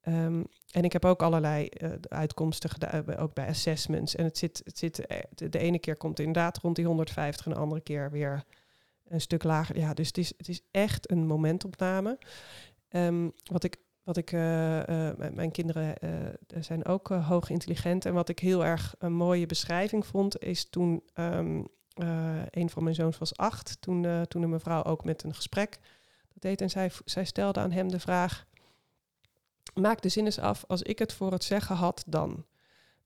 [0.00, 4.14] Ehm, en ik heb ook allerlei eh, uitkomsten gedaan, eh, ook bij assessments.
[4.14, 7.52] En het zit, het zit, de ene keer komt het inderdaad rond die 150 en
[7.52, 8.44] de andere keer weer
[9.10, 9.78] een stuk lager.
[9.78, 12.18] Ja, dus het is, het is echt een momentopname.
[12.88, 16.10] Ehm, wat ik, wat ik eh, eh, mijn- kinderen eh,
[16.60, 18.04] zijn ook hoog intelligent.
[18.04, 21.62] En wat ik heel erg een mooie beschrijving vond, is toen ehm,
[21.94, 23.76] eh, een van mijn zoons was acht.
[23.80, 25.78] Toen, toen een mevrouw ook met een gesprek
[26.28, 26.60] dat deed.
[26.60, 28.46] En zij, zij stelde aan hem de vraag:
[29.74, 32.44] Maak de zin eens af, als ik het voor het zeggen had, dan.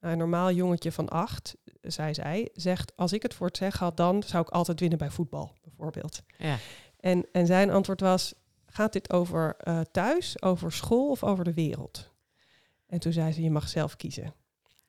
[0.05, 3.97] Een normaal jongetje van acht, zei zij, zegt: Als ik het voor het zeggen had,
[3.97, 6.23] dan zou ik altijd winnen bij voetbal, bijvoorbeeld.
[6.39, 6.57] Ja.
[7.01, 8.35] En, en zijn antwoord was:
[8.67, 12.11] Gaat dit over eh, thuis, over school of over de wereld?
[12.87, 14.35] En toen zei ze: Je mag zelf kiezen.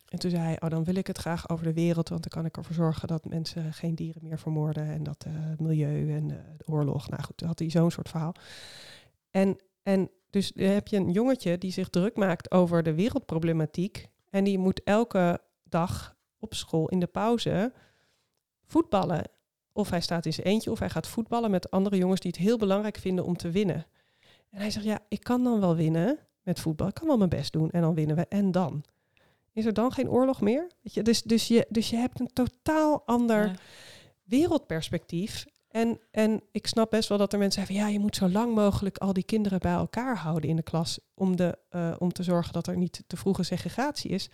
[0.10, 2.32] En toen zei hij: Oh, dan wil ik het graag over de wereld, want dan
[2.32, 6.13] kan ik ervoor zorgen dat mensen geen dieren meer vermoorden en dat eh, het milieu
[6.13, 7.10] en eh, de oorlog.
[7.10, 8.36] Nou goed, toen had hij zo'n soort verhaal.
[9.32, 14.13] En, en dus heb je een jongetje die zich druk maakt over de wereldproblematiek.
[14.36, 17.74] En die moet elke dag op school in de pauze
[18.65, 19.24] voetballen.
[19.71, 22.39] Of hij staat in zijn eentje of hij gaat voetballen met andere jongens die het
[22.39, 23.86] heel belangrijk vinden om te winnen.
[24.50, 26.88] En hij zegt, ja, ik kan dan wel winnen met voetbal.
[26.88, 28.26] Ik kan wel mijn best doen en dan winnen we.
[28.28, 28.84] En dan?
[29.52, 30.67] Is er dan geen oorlog meer?
[30.82, 33.54] Weet je, dus, dus, je, dus je hebt een totaal ander Ja.
[34.24, 35.45] wereldperspectief.
[35.75, 38.55] En, en ik snap best wel dat er mensen zeggen, ja, je moet zo lang
[38.55, 42.23] mogelijk al die kinderen bij elkaar houden in de klas om, de, eh, om te
[42.23, 44.29] zorgen dat er niet te vroege segregatie is.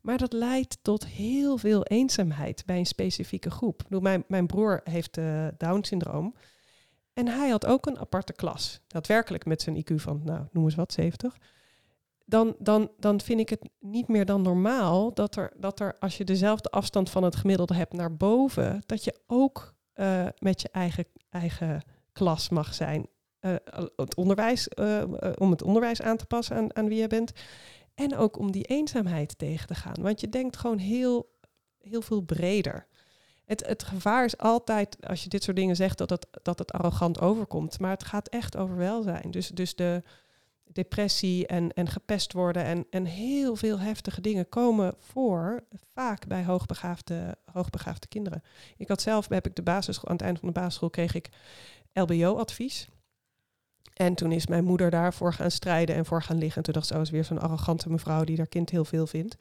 [0.00, 3.82] Maar dat leidt tot heel veel eenzaamheid bij een specifieke groep.
[3.88, 6.34] Mijn, mijn broer heeft eh, Down-syndroom.
[7.12, 8.80] En hij had ook een aparte klas.
[8.86, 11.36] Daadwerkelijk met zijn IQ van, nou, noem eens wat, 70.
[12.24, 16.16] Dan, dan, dan vind ik het niet meer dan normaal dat er, dat er, als
[16.16, 20.68] je dezelfde afstand van het gemiddelde hebt naar boven, dat je ook eh, met je
[20.72, 21.82] eigen, eigen
[22.12, 23.06] klas mag zijn.
[23.40, 23.54] Eh,
[23.96, 24.68] het onderwijs,
[25.38, 27.32] om het onderwijs aan te passen aan, aan wie je bent.
[27.94, 30.02] En ook om die eenzaamheid tegen te gaan.
[30.02, 31.34] Want je denkt gewoon heel,
[31.78, 32.86] heel veel breder.
[33.44, 36.72] Het, het gevaar is altijd, als je dit soort dingen zegt, dat het, dat het
[36.72, 37.80] arrogant overkomt.
[37.80, 39.30] Maar het gaat echt over welzijn.
[39.30, 40.02] Dus, dus de
[40.72, 46.44] depressie en, en gepest worden en, en heel veel heftige dingen komen voor, vaak bij
[46.44, 48.42] hoogbegaafde, hoogbegaafde kinderen.
[48.76, 51.28] Ik had zelf, heb ik de basisschool, aan het eind van de basisschool kreeg ik
[51.92, 52.88] LBO-advies.
[53.94, 56.56] En toen is mijn moeder daarvoor gaan strijden en voor gaan liggen.
[56.56, 59.06] En toen dacht ze, oh, is weer zo'n arrogante mevrouw die haar kind heel veel
[59.06, 59.36] vindt.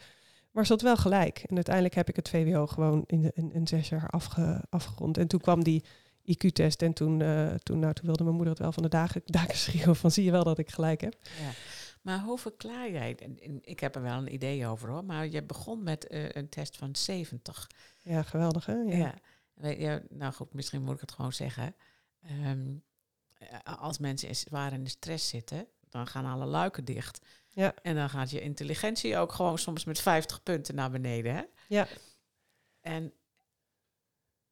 [0.52, 1.44] Maar ze had wel gelijk.
[1.48, 5.18] En uiteindelijk heb ik het VWO gewoon in, in zes jaar afge, afgerond.
[5.18, 5.84] En toen kwam die
[6.32, 9.22] IQ-test en toen, eh, toen, nou, toen wilde mijn moeder het wel van de dagen,
[9.40, 11.16] dagen schreeuwen van zie je wel dat ik gelijk heb.
[11.24, 11.52] Ja.
[12.02, 13.18] Maar hoe verklaar jij,
[13.62, 16.78] ik heb er wel een idee over hoor, maar je begon met eh, een test
[16.78, 17.68] van 70.
[18.02, 18.74] Ja, geweldig hè?
[18.74, 18.98] Ja.
[18.98, 19.70] Ja.
[19.70, 21.76] Je, nou goed, misschien moet ik het gewoon zeggen.
[22.22, 22.76] Ehm,
[23.34, 27.20] eh, als mensen zwaar in de stress zitten, dan gaan alle luiken dicht.
[27.50, 27.74] Ja.
[27.82, 31.36] En dan gaat je intelligentie ook gewoon soms met 50 punten naar beneden.
[31.36, 31.44] Hè?
[31.68, 31.88] Ja.
[32.82, 33.14] En,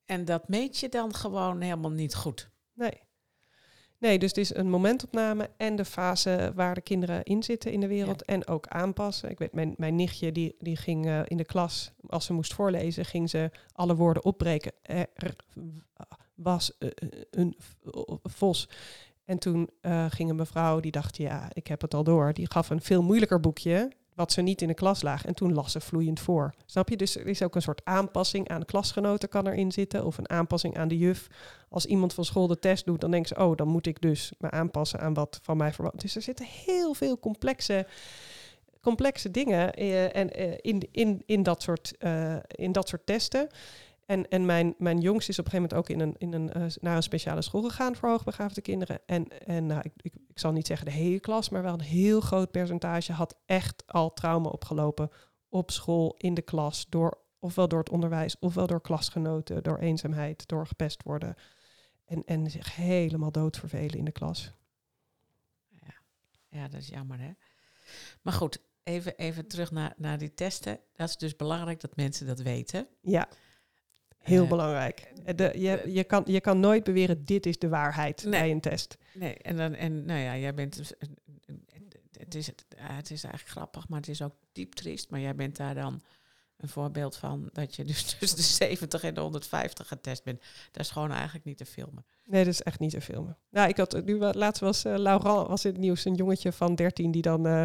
[0.07, 2.49] en dat meet je dan gewoon helemaal niet goed.
[2.73, 3.05] Nee.
[3.99, 7.79] Nee, dus het is een momentopname en de fase waar de kinderen in zitten in
[7.79, 8.25] de wereld.
[8.25, 9.29] En ook aanpassen.
[9.29, 12.53] Ik weet, mijn, mijn nichtje die, die ging eh, in de klas, als ze moest
[12.53, 14.71] voorlezen, ging ze alle woorden opbreken.
[14.81, 15.35] Er
[16.35, 16.89] was eh,
[17.31, 17.73] een v-
[18.23, 18.69] vos.
[19.25, 22.33] En toen eh, ging een mevrouw die dacht, ja, ik heb het al door.
[22.33, 25.25] Die gaf een veel moeilijker boekje, wat ze niet in de klas laag.
[25.25, 26.53] En toen las ze vloeiend voor.
[26.65, 26.97] Snap je?
[26.97, 30.05] Dus er is ook een soort aanpassing aan klasgenoten kan erin zitten.
[30.05, 31.27] Of een aanpassing aan de juf.
[31.69, 34.31] Als iemand van school de test doet, dan denken ze, oh, dan moet ik dus
[34.37, 36.01] me aanpassen aan wat van mij verwacht.
[36.01, 37.87] Dus er zitten heel veel complexe,
[38.81, 43.47] complexe dingen eh, en, eh, in, in, in, dat soort, eh, in dat soort testen.
[44.07, 46.53] En, en mijn, mijn jongste is op een gegeven moment ook in een, in een,
[46.53, 48.99] eh, naar een speciale school gegaan voor hoogbegaafde kinderen.
[49.05, 51.81] En, en nou, ik, ik, ik zal niet zeggen de hele klas, maar wel een
[51.81, 55.09] heel groot percentage had echt al trauma opgelopen
[55.49, 60.47] op school, in de klas, door, ofwel door het onderwijs, ofwel door klasgenoten, door eenzaamheid,
[60.47, 61.35] door gepest worden.
[62.05, 64.51] En, en zich helemaal doodvervelen in de klas.
[65.67, 65.93] Ja,
[66.49, 67.31] ja dat is jammer hè.
[68.21, 70.79] Maar goed, even, even terug naar, naar die testen.
[70.95, 72.87] Dat is dus belangrijk dat mensen dat weten.
[73.01, 73.27] Ja,
[74.27, 75.13] heel Eh, belangrijk.
[75.35, 78.31] De, je, je, kan, je kan nooit beweren, dit is de waarheid Nee.
[78.31, 78.97] bij een test.
[79.13, 80.75] Nee, en, dan, en nou ja, jij bent...
[80.75, 80.93] dus
[82.17, 85.09] Het is, het, is eigenlijk grappig, maar het is ook diep triest.
[85.09, 86.01] Maar jij bent daar dan
[86.57, 90.41] een voorbeeld van dat je dus tussen de 70 en de 150 getest bent.
[90.71, 92.05] Dat is gewoon eigenlijk niet te filmen.
[92.25, 93.37] Nee, dat is echt niet te filmen.
[93.49, 96.75] Nou, ik had nu laatst was eh, Laurent was in het nieuws een jongetje van
[96.75, 97.63] 13 die dan eh,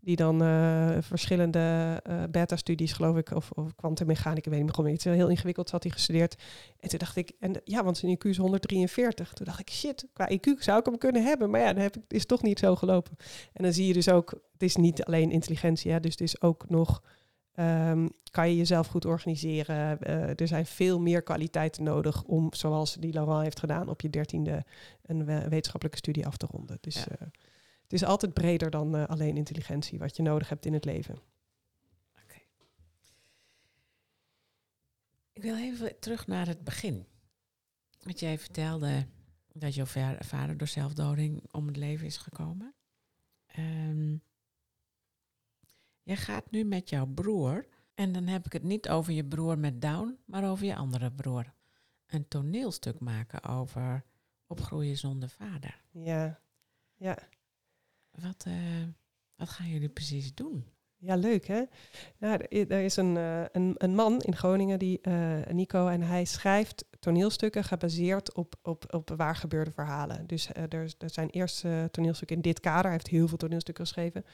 [0.00, 4.92] Die dan eh, verschillende eh, beta-studies, geloof ik, of, of kwantummechanica, ik weet niet meer,
[4.92, 6.36] iets heel ingewikkeld had hij gestudeerd.
[6.80, 9.32] En toen dacht ik, en ja, want zijn IQ is 143.
[9.32, 11.50] Toen dacht ik, shit, qua IQ zou ik hem kunnen hebben.
[11.50, 13.16] Maar ja, dan heb ik, is toch niet zo gelopen.
[13.52, 16.40] En dan zie je dus ook, het is niet alleen intelligentie, hè, dus het is
[16.40, 17.02] ook nog
[17.58, 19.98] Ehm, kan je jezelf goed organiseren?
[20.06, 24.10] Uh, er zijn veel meer kwaliteiten nodig om, zoals die Laurent heeft gedaan, op je
[24.10, 24.64] dertiende
[25.02, 26.78] een wetenschappelijke studie af te ronden.
[26.80, 27.28] Dus uh,
[27.88, 31.18] het is altijd breder dan uh, alleen intelligentie, wat je nodig hebt in het leven.
[32.24, 32.46] Okay.
[35.32, 37.06] Ik wil even terug naar het begin.
[38.02, 39.06] Want jij vertelde
[39.52, 39.86] dat jouw
[40.18, 42.74] vader door zelfdoding om het leven is gekomen.
[43.58, 44.22] Um,
[46.02, 49.58] je gaat nu met jouw broer, en dan heb ik het niet over je broer
[49.58, 51.52] met Down, maar over je andere broer.
[52.06, 54.04] Een toneelstuk maken over
[54.46, 55.82] opgroeien zonder vader.
[55.90, 56.40] Ja,
[56.96, 57.18] ja.
[58.22, 58.54] Wat, uh,
[59.36, 60.64] wat gaan jullie precies doen?
[61.00, 61.62] Ja, leuk hè?
[62.18, 66.24] Nou, er is een, uh, een, een, man in Groningen, die, uh, Nico, en hij
[66.24, 70.26] schrijft toneelstukken gebaseerd op, op, op waar gebeurde verhalen.
[70.26, 72.82] Dus er, er zijn eerste toneelstukken in dit kader.
[72.82, 74.24] Hij heeft heel veel toneelstukken geschreven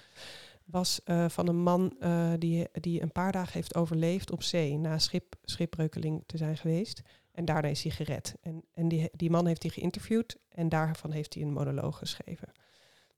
[0.65, 1.97] was van een man
[2.39, 7.03] die, die een paar dagen heeft overleefd op zee na schip, schipbreukeling te zijn geweest.
[7.33, 8.35] En daarna is hij gered.
[8.41, 12.53] En, en die, die man heeft hij geïnterviewd en daarvan heeft hij een monoloog geschreven.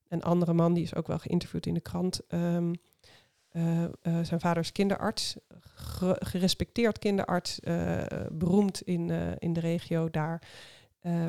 [0.08, 2.20] Een andere man, die is ook wel geïnterviewd in de krant.
[2.28, 2.74] Um,
[3.52, 3.84] uh,
[4.22, 5.36] zijn vader is kinderarts,
[6.18, 7.60] gerespecteerd kinderarts,
[8.32, 10.42] beroemd in, in de regio daar.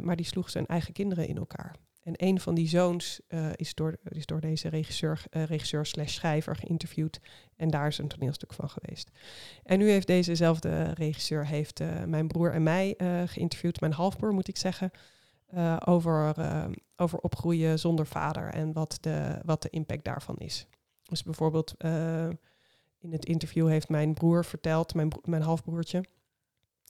[0.01, 1.75] maar die sloeg zijn eigen kinderen in elkaar.
[2.03, 3.19] En een van die zoons
[3.55, 7.19] is, door, is door deze regisseur, regisseur slash schrijver geïnterviewd.
[7.55, 9.11] En daar is een toneelstuk van geweest.
[9.63, 14.57] En nu heeft dezezelfde regisseur heeft, mijn broer en mij geïnterviewd, mijn halfbroer moet ik
[14.57, 14.91] zeggen,
[15.85, 16.33] over,
[16.95, 20.67] over opgroeien zonder vader en wat de, wat de impact daarvan is.
[21.03, 21.73] Dus bijvoorbeeld
[22.99, 26.03] in het interview heeft mijn broer verteld, mijn, mijn halfbroertje,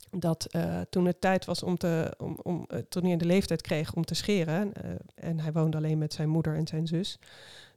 [0.10, 0.50] dat
[0.89, 4.15] toen het tijd was om te, om, om, toen hij de leeftijd kreeg om te
[4.15, 4.72] scheren,
[5.15, 7.20] en hij woonde alleen met zijn moeder en zijn zus,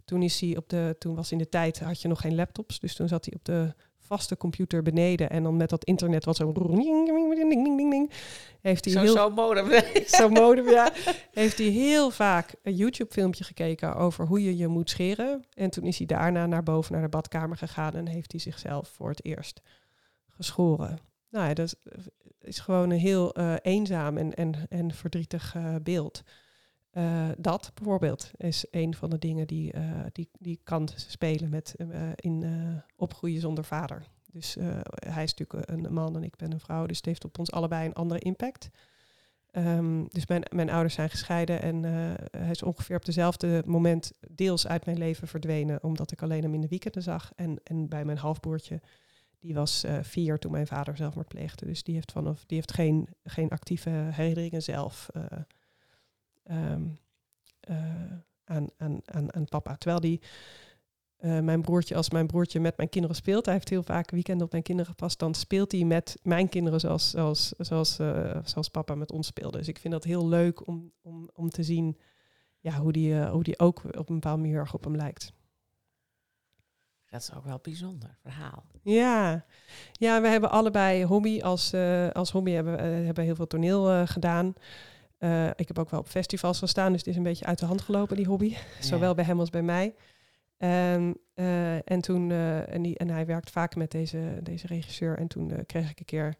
[0.04, 2.80] toen, is hij op de, toen was in de tijd, had je nog geen laptops,
[2.80, 3.74] dus toen zat hij op de
[4.10, 6.52] vaste computer beneden en dan met dat internet wat zo
[8.60, 9.82] heeft hij zo, heel zo modem,
[10.18, 10.92] zo modem ja,
[11.30, 15.70] heeft hij heel vaak een YouTube filmpje gekeken over hoe je je moet scheren en
[15.70, 19.08] toen is hij daarna naar boven naar de badkamer gegaan en heeft hij zichzelf voor
[19.08, 19.60] het eerst
[20.28, 20.98] geschoren.
[21.28, 21.76] Nou ja, dat
[22.40, 26.22] is gewoon een heel uh, eenzaam en, en, en verdrietig uh, beeld.
[26.92, 29.72] Uh, dat bijvoorbeeld is een van de dingen die,
[30.12, 31.74] die, die kan spelen met
[32.14, 32.44] in
[32.96, 34.06] opgroeien zonder vader.
[34.32, 34.56] Dus
[34.94, 37.52] hij is natuurlijk een man en ik ben een vrouw, dus het heeft op ons
[37.52, 38.68] allebei een andere impact.
[39.52, 41.82] Um, dus mijn, mijn ouders zijn gescheiden en
[42.30, 46.54] hij is ongeveer op dezelfde moment deels uit mijn leven verdwenen, omdat ik alleen hem
[46.54, 47.32] in de weekenden zag.
[47.36, 48.80] En, en bij mijn halfbroertje
[49.38, 51.66] die was vier toen mijn vader zelfmoord pleegde.
[51.66, 55.08] Dus die heeft, vanaf, die heeft geen, geen actieve herinneringen zelf
[56.50, 56.98] um,
[57.70, 57.76] uh,
[58.44, 59.76] aan, aan, aan, aan papa.
[59.76, 60.20] Terwijl die
[61.20, 64.52] mijn broertje, als mijn broertje met mijn kinderen speelt, hij heeft heel vaak weekenden op
[64.52, 67.94] mijn kinderen gepast, dan speelt hij met mijn kinderen zoals, zoals, zoals,
[68.44, 69.58] zoals papa met ons speelde.
[69.58, 71.98] Dus ik vind dat heel leuk om, om, om te zien
[72.58, 75.32] ja, hoe, die, hoe die ook op een bepaalde manier op hem lijkt.
[77.06, 78.64] Dat is ook wel een bijzonder verhaal.
[78.82, 79.44] Ja,
[79.92, 81.40] ja we hebben allebei hobby.
[81.40, 81.74] Als,
[82.12, 84.06] als hobby hebben we hebben heel veel toneel
[85.20, 85.52] uh, gedaan.
[85.56, 87.80] ik heb ook wel op festivals gestaan, dus het is een beetje uit de hand
[87.80, 88.48] gelopen, die hobby.
[88.56, 88.58] Ja.
[88.80, 89.94] Zowel bij hem als bij mij.
[90.58, 91.14] Um,
[91.84, 95.18] en toen, en, die, en hij werkt vaak met deze, deze regisseur.
[95.18, 96.36] En toen kreeg ik een keer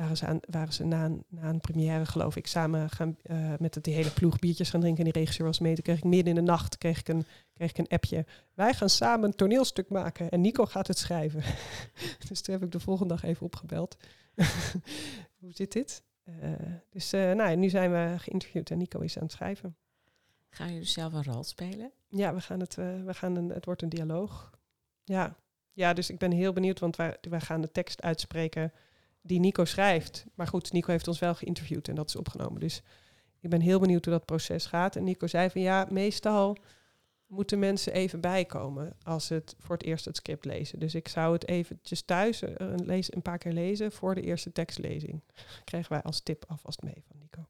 [0.00, 3.16] waren ze, aan, waren ze na, een, na een première, geloof ik, samen gaan,
[3.58, 5.04] met het, die hele ploeg biertjes gaan drinken.
[5.04, 5.74] En die regisseur was mee.
[5.74, 8.24] Toen kreeg ik midden in de nacht kreeg ik een, kreeg ik een appje.
[8.54, 11.42] Wij gaan samen een toneelstuk maken en Nico gaat het schrijven.
[12.28, 13.96] dus toen heb ik de volgende dag even opgebeld.
[15.40, 16.02] Hoe zit dit?
[16.42, 16.52] Uh,
[16.90, 19.76] dus uh, nou, nu zijn we geïnterviewd en Nico is aan het schrijven.
[20.48, 21.90] Gaan jullie zelf een rol spelen?
[22.08, 24.50] Ja, we gaan het, we gaan een, het wordt een dialoog.
[25.04, 25.36] Ja.
[25.72, 28.72] ja, dus ik ben heel benieuwd, want wij, wij gaan de tekst uitspreken
[29.22, 30.26] die Nico schrijft.
[30.34, 32.60] Maar goed, Nico heeft ons wel geïnterviewd en dat is opgenomen.
[32.60, 32.82] Dus
[33.40, 34.96] ik ben heel benieuwd hoe dat proces gaat.
[34.96, 36.56] En Nico zei van ja, meestal
[37.30, 40.78] moeten mensen even bijkomen als ze het voor het eerst het script lezen.
[40.78, 44.52] Dus ik zou het eventjes thuis uh, lezen, een paar keer lezen voor de eerste
[44.52, 45.22] tekstlezing.
[45.64, 47.46] Kregen wij als tip alvast mee van Nico.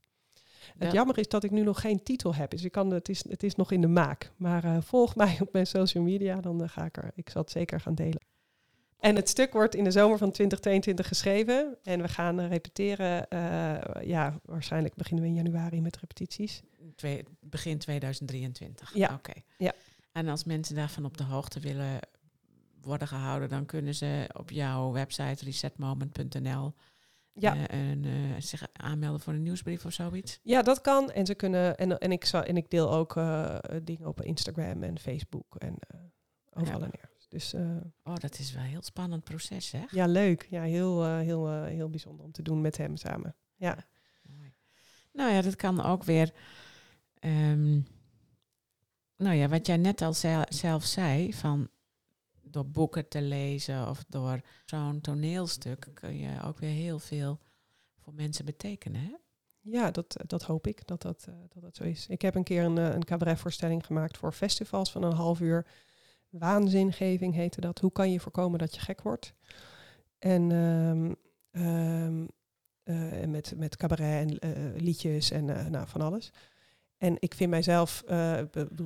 [0.79, 0.85] Ja.
[0.85, 2.51] Het jammer is dat ik nu nog geen titel heb.
[2.51, 4.33] Dus ik kan, het, is, het is nog in de maak.
[4.37, 7.11] Maar uh, volg mij op mijn social media, dan uh, ga ik er.
[7.15, 8.21] Ik zal het zeker gaan delen.
[8.99, 11.77] En het stuk wordt in de zomer van 2022 geschreven.
[11.83, 13.27] En we gaan repeteren.
[13.29, 16.63] Uh, ja, waarschijnlijk beginnen we in januari met repetities.
[16.95, 18.95] Twee, begin 2023.
[18.95, 19.15] Ja.
[19.15, 19.33] Oké.
[19.59, 19.73] Ja.
[20.13, 21.99] En als mensen daarvan op de hoogte willen
[22.81, 26.75] worden gehouden, dan kunnen ze op jouw website resetmoment.nl
[27.33, 27.55] Ja.
[27.69, 30.41] eh, en, eh, zich aanmelden voor een nieuwsbrief of zoiets.
[30.43, 31.11] Ja, dat kan.
[31.11, 31.77] En ze kunnen.
[31.77, 35.75] En, en, ik, zal, en ik deel ook eh, dingen op Instagram en Facebook en
[36.53, 36.85] overal Ja.
[36.85, 37.29] en nergens.
[37.29, 37.55] Dus
[38.05, 39.85] Oh, dat is wel een heel spannend proces, hè?
[39.91, 40.47] ja, leuk.
[40.51, 43.35] Ja, heel, heel, heel bijzonder om te doen met hem samen.
[43.57, 43.77] Ja.
[44.23, 44.53] Mooi.
[45.13, 46.33] Nou ja, dat kan ook weer.
[47.21, 47.81] Ehm,
[49.17, 51.69] nou ja, wat jij net al zel- zelf zei, van
[52.43, 57.39] door boeken te lezen of door zo'n toneelstuk kun je ook weer heel veel
[57.99, 59.01] voor mensen betekenen.
[59.01, 59.15] Hè?
[59.61, 62.07] Ja, dat, dat hoop ik dat dat, eh, dat dat zo is.
[62.07, 65.67] Ik heb een keer een, eh, een cabaretvoorstelling gemaakt voor festivals van een half uur.
[66.29, 67.79] Waanzingeving heette dat.
[67.79, 69.35] Hoe kan je voorkomen dat je gek wordt?
[70.19, 71.13] En ehm,
[71.51, 72.27] ehm,
[72.83, 76.33] eh, met, met cabaret en eh, liedjes en eh, nou, van alles.
[77.01, 78.39] En ik vind mijzelf, eh,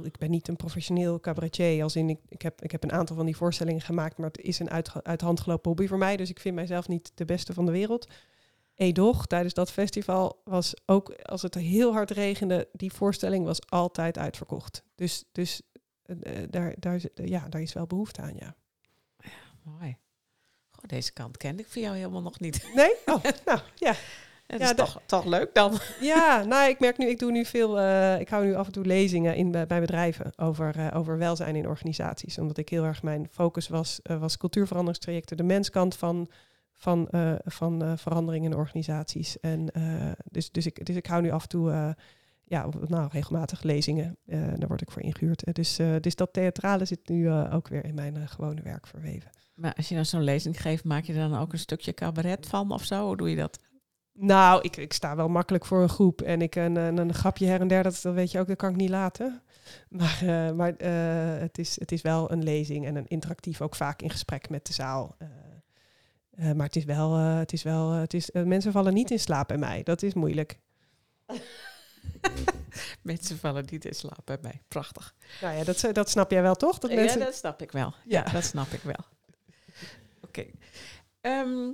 [0.03, 1.83] ik ben niet een professioneel cabaretier.
[1.83, 4.41] Als in, ik, ik, heb, ik heb een aantal van die voorstellingen gemaakt, maar het
[4.41, 6.17] is een uit, uit hand gelopen hobby voor mij.
[6.17, 8.09] Dus ik vind mijzelf niet de beste van de wereld.
[8.75, 14.19] Edoch, tijdens dat festival, was ook als het heel hard regende, die voorstelling was altijd
[14.19, 14.83] uitverkocht.
[14.95, 15.62] Dus, dus
[16.03, 18.55] eh, eh, daar, daar, ja, daar is wel behoefte aan, ja.
[19.62, 19.97] Mooi.
[20.71, 22.67] Goh, deze kant kende ik voor jou helemaal nog niet.
[22.75, 22.95] Nee?
[23.15, 23.95] Oh, nou, ja.
[24.47, 25.78] Dat Ja, is toch, toch leuk dan.
[26.01, 28.72] Ja, nou, ik merk nu, ik doe nu veel, eh, ik hou nu af en
[28.72, 32.38] toe lezingen in, bij bedrijven over, eh, over welzijn in organisaties.
[32.38, 36.28] Omdat ik heel erg, mijn focus was, eh, was cultuurveranderingstrajecten, de menskant van,
[36.72, 39.40] van, eh, van eh, verandering in organisaties.
[39.40, 39.82] En eh,
[40.30, 41.88] dus, dus, ik, dus ik hou nu af en toe, eh,
[42.47, 44.16] ja, nou, regelmatig lezingen.
[44.26, 45.42] Eh, daar word ik voor ingehuurd.
[45.42, 48.86] Eh, dus, eh, dus dat theatrale zit nu eh, ook weer in mijn gewone werk
[48.86, 49.30] verweven.
[49.55, 52.47] Maar als je dan zo'n lezing geeft, maak je er dan ook een stukje cabaret
[52.47, 53.07] van of zo?
[53.07, 53.59] Hoe doe je dat?
[54.17, 56.23] Nou, ik, ik sta wel makkelijk voor een groep.
[56.23, 58.57] En ik een, een, een grapje her en der, dat, dat weet je ook, dat
[58.57, 59.43] kan ik niet laten.
[59.89, 63.75] Maar, eh, maar eh, het, is, het is wel een lezing en een interactief ook
[63.75, 65.17] vaak in gesprek met de zaal.
[66.31, 69.49] Eh, maar het is wel, het is wel, het is, mensen vallen niet in slaap
[69.49, 69.83] bij mij.
[69.83, 70.59] Dat is moeilijk.
[73.03, 74.62] Mensen vallen niet in slaap bij mij.
[74.69, 75.15] Prachtig.
[75.41, 76.79] Nou ja, dat, dat snap jij wel toch?
[76.79, 77.19] Dat mensen...
[77.19, 77.95] Ja, dat snap ik wel.
[78.05, 78.23] Ja.
[78.25, 79.05] Ja, dat snap ik wel.
[80.21, 80.45] Oké.
[81.21, 81.71] Ehm,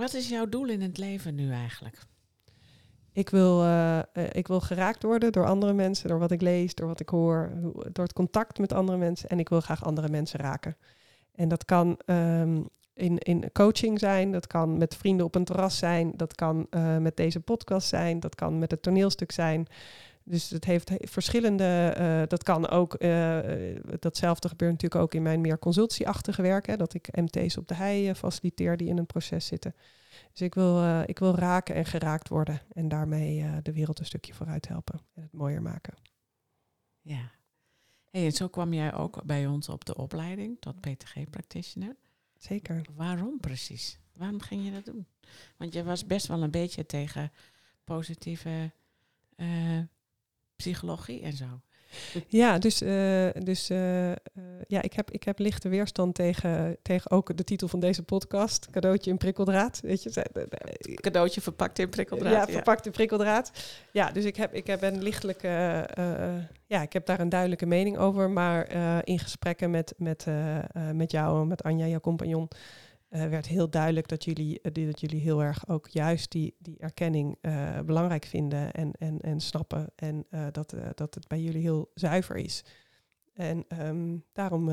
[0.00, 1.98] wat is jouw doel in het leven nu eigenlijk?
[3.12, 6.74] Ik wil, eh, eh, ik wil geraakt worden door andere mensen, door wat ik lees,
[6.74, 7.52] door wat ik hoor,
[7.92, 9.28] door het contact met andere mensen.
[9.28, 10.76] En ik wil graag andere mensen raken.
[11.34, 12.62] En dat kan ehm,
[12.94, 16.96] in, in coaching zijn, dat kan met vrienden op een terras zijn, dat kan eh,
[16.96, 19.66] met deze podcast zijn, dat kan met het toneelstuk zijn.
[20.24, 25.14] Dus het heeft he- verschillende, eh, dat kan ook, eh, eh, datzelfde gebeurt natuurlijk ook
[25.14, 28.98] in mijn meer consultieachtige werk, hè, dat ik MT's op de hei faciliteer die in
[28.98, 29.74] een proces zitten.
[30.32, 34.34] Dus ik wil, ik wil raken en geraakt worden en daarmee de wereld een stukje
[34.34, 35.94] vooruit helpen en het mooier maken.
[37.00, 37.30] Ja.
[38.10, 41.96] Hey, en zo kwam jij ook bij ons op de opleiding tot PTG-practitioner.
[42.36, 42.82] Zeker.
[42.94, 43.98] Waarom precies?
[44.16, 45.06] Waarom ging je dat doen?
[45.56, 47.32] Want je was best wel een beetje tegen
[47.84, 48.70] positieve
[50.60, 51.60] psychologie en zo.
[52.28, 54.16] Ja, dus, eh, dus eh, eh,
[54.66, 58.68] ja, ik, heb, ik heb lichte weerstand tegen, tegen ook de titel van deze podcast.
[58.70, 59.80] Cadeautje in prikkeldraad.
[59.80, 60.26] Weet je,
[60.94, 62.46] Cadeautje verpakt in prikkeldraad.
[62.46, 63.52] ja, verpakte prikkeldraad.
[63.92, 65.48] Ja, dus ik heb, ik heb een lichtelijke,
[66.66, 68.30] ja, ik heb daar een duidelijke mening over.
[68.30, 68.72] Maar
[69.04, 70.26] in gesprekken met, met,
[70.92, 72.48] met jou en met Anja, jouw compagnon,
[73.10, 76.78] eh, werd heel duidelijk dat jullie, eh, dat jullie heel erg ook juist die, die
[76.78, 79.92] erkenning eh, belangrijk vinden en, en, en snappen.
[79.96, 82.64] En dat, dat het bij jullie heel zuiver is.
[83.32, 84.66] En ehm, daarom,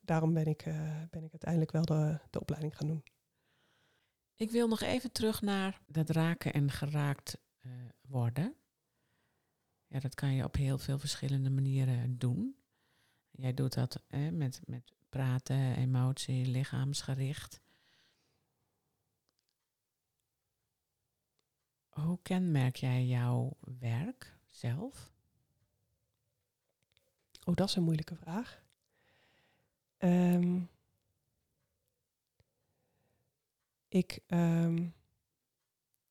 [0.00, 0.64] daarom ben, ik,
[1.10, 3.02] ben ik uiteindelijk wel de, de opleiding gaan doen.
[4.34, 7.38] Ik wil nog even terug naar dat raken en geraakt
[8.00, 8.54] worden.
[9.86, 12.56] Ja, dat kan je op heel veel verschillende manieren doen.
[13.30, 17.60] Jij doet dat met, met praten, emotie, lichaamsgericht.
[22.00, 25.12] Hoe kenmerk jij jouw werk zelf?
[27.44, 28.64] Oh, dat is een moeilijke vraag.
[29.96, 30.60] Ehm,
[33.88, 34.88] ik, ehm,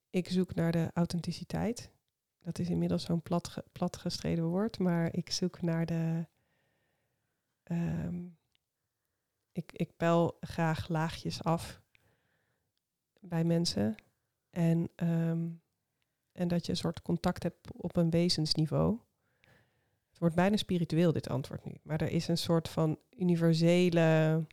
[0.09, 1.91] ik zoek naar de authenticiteit.
[2.39, 6.27] Dat is inmiddels zo'n plat, ge- platgestreden woord, maar ik zoek naar de.
[7.63, 8.25] ehm,
[9.51, 11.81] ik, ik peil graag laagjes af
[13.19, 13.95] bij mensen.
[14.49, 14.89] En,
[16.35, 18.99] en dat je een soort contact hebt op een wezensniveau.
[20.09, 21.73] Het wordt bijna spiritueel, dit antwoord nu.
[21.83, 24.43] Maar er is een soort van universele,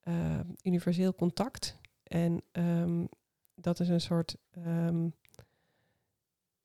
[0.00, 1.78] eh, universeel contact.
[2.02, 3.04] En ehm,
[3.54, 4.36] dat is een soort.
[4.50, 5.08] ehm,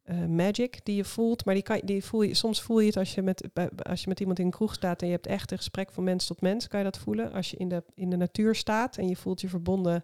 [0.05, 1.45] eh, magic die je voelt.
[1.45, 3.49] Maar die kan, die voel je, soms voel je het als je, met,
[3.83, 6.03] als je met iemand in een kroeg staat en je hebt echt een gesprek van
[6.03, 7.31] mens tot mens, kan je dat voelen.
[7.31, 10.03] Als je in de, in de natuur staat en je voelt je verbonden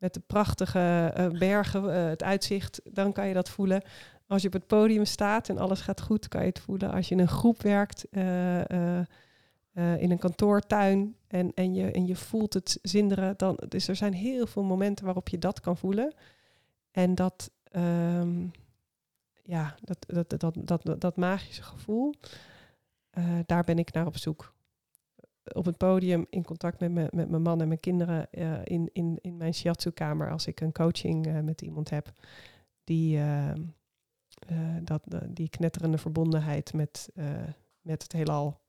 [0.00, 3.82] met de prachtige uh, bergen, uh, het uitzicht, dan kan je dat voelen.
[4.26, 6.92] Als je op het podium staat en alles gaat goed, kan je het voelen.
[6.92, 12.54] Als je in een groep werkt, in een kantoortuin en, en, je, en je voelt
[12.54, 16.14] het zinderen, dan, dus er zijn heel veel momenten waarop je dat kan voelen.
[16.90, 18.50] En dat, um,
[19.42, 22.14] ja, dat, dat, dat, dat, dat, magische gevoel,
[23.46, 24.54] daar ben ik naar op zoek.
[25.52, 28.90] Op het podium, in contact met, me, met mijn man en mijn kinderen, uh, in,
[28.92, 32.12] in, in mijn shiatsu-kamer, als ik een coaching uh, met iemand heb,
[32.84, 33.62] die, ehm,
[34.82, 37.08] dat, die knetterende verbondenheid met,
[37.80, 38.60] met het heelal.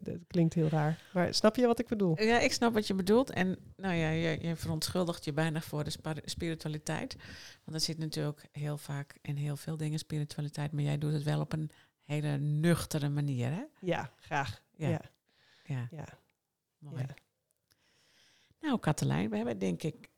[0.00, 1.02] Dat klinkt heel raar.
[1.12, 2.22] Maar snap je wat ik bedoel?
[2.22, 3.30] Ja, ik snap wat je bedoelt.
[3.30, 5.92] En nou ja, je, je verontschuldigt je bijna voor de
[6.24, 7.16] spiritualiteit.
[7.64, 10.72] Want er zit natuurlijk heel vaak in heel veel dingen spiritualiteit.
[10.72, 11.70] Maar jij doet het wel op een
[12.02, 13.62] hele nuchtere manier, hè?
[13.80, 14.62] Ja, graag.
[14.76, 14.88] Ja.
[14.88, 15.00] Ja.
[15.64, 15.88] Ja.
[15.90, 16.06] ja.
[16.78, 17.06] Mooi.
[18.60, 20.08] Nou, Katelijn, we hebben denk ik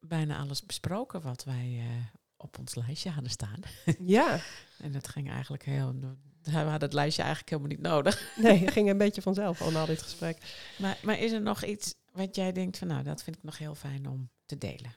[0.00, 2.04] bijna alles besproken wat wij uh,
[2.36, 3.60] op ons lijstje hadden staan.
[4.16, 4.40] Ja.
[4.78, 5.94] en dat ging eigenlijk heel
[6.44, 8.32] we hadden het lijstje eigenlijk helemaal niet nodig.
[8.42, 10.38] Nee, het ging een beetje vanzelf al na dit gesprek.
[10.78, 13.58] Maar, maar is er nog iets wat jij denkt van, nou, dat vind ik nog
[13.58, 14.94] heel fijn om te delen?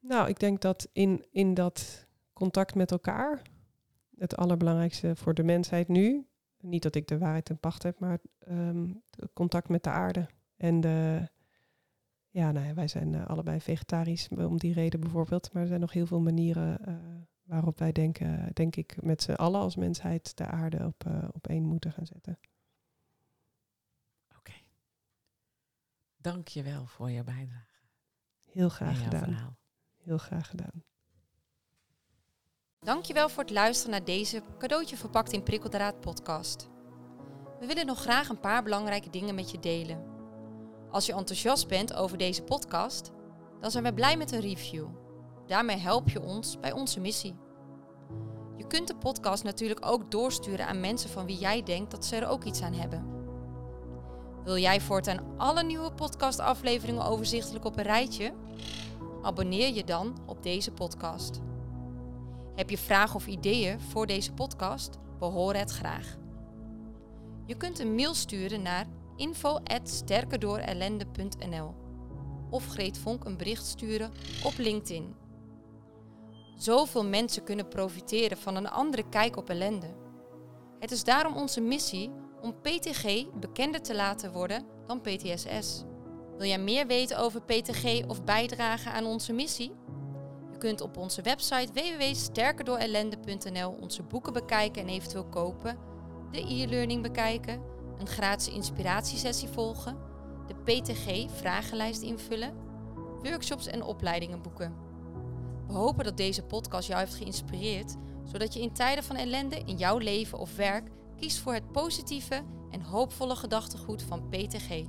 [0.00, 3.42] Nou, ik denk dat in, in dat contact met elkaar,
[4.18, 6.26] het allerbelangrijkste voor de mensheid nu,
[6.60, 9.02] niet dat ik de waarheid in pacht heb, maar um,
[9.32, 10.28] contact met de aarde.
[10.56, 11.28] En de,
[12.28, 15.52] ja, nou wij zijn uh, allebei vegetarisch om die reden bijvoorbeeld.
[15.52, 16.94] Maar er zijn nog heel veel manieren uh,
[17.42, 21.46] waarop wij denken, denk ik, met z'n allen als mensheid de aarde op, uh, op
[21.46, 22.38] één moeten gaan zetten.
[24.28, 24.38] Oké.
[24.38, 24.66] Okay.
[26.16, 27.80] Dank je wel voor je bijdrage.
[28.44, 29.24] Heel graag gedaan.
[29.24, 29.56] Verhaal.
[29.96, 30.84] Heel graag gedaan.
[32.86, 36.68] Dankjewel voor het luisteren naar deze cadeautje verpakt in prikkeldraad podcast.
[37.60, 40.04] We willen nog graag een paar belangrijke dingen met je delen.
[40.90, 43.10] Als je enthousiast bent over deze podcast,
[43.60, 44.86] dan zijn we blij met een review.
[45.46, 47.36] Daarmee help je ons bij onze missie.
[48.56, 52.16] Je kunt de podcast natuurlijk ook doorsturen aan mensen van wie jij denkt dat ze
[52.16, 53.06] er ook iets aan hebben.
[54.44, 58.32] Wil jij voortaan alle nieuwe podcastafleveringen overzichtelijk op een rijtje?
[59.22, 61.40] Abonneer je dan op deze podcast.
[62.56, 64.98] Heb je vragen of ideeën voor deze podcast?
[65.18, 66.16] Horen het graag.
[67.46, 68.86] Je kunt een mail sturen naar
[69.16, 71.74] info.sterkerdoorellende.nl
[72.50, 74.12] of Greet Vonk een bericht sturen
[74.44, 75.14] op LinkedIn.
[76.56, 79.94] Zoveel mensen kunnen profiteren van een andere kijk op ellende.
[80.78, 85.84] Het is daarom onze missie om PTG bekender te laten worden dan PTSS.
[86.36, 89.72] Wil jij meer weten over PTG of bijdragen aan onze missie?
[90.66, 95.78] Kunt op onze website www.sterkerdoorellende.nl onze boeken bekijken en eventueel kopen,
[96.30, 97.62] de e-learning bekijken
[97.98, 99.98] een gratis inspiratiesessie volgen,
[100.46, 102.54] de PTG-vragenlijst invullen,
[103.22, 104.74] workshops en opleidingen boeken.
[105.66, 109.76] We hopen dat deze podcast jou heeft geïnspireerd, zodat je in tijden van ellende in
[109.76, 114.82] jouw leven of werk kiest voor het positieve en hoopvolle gedachtegoed van PTG.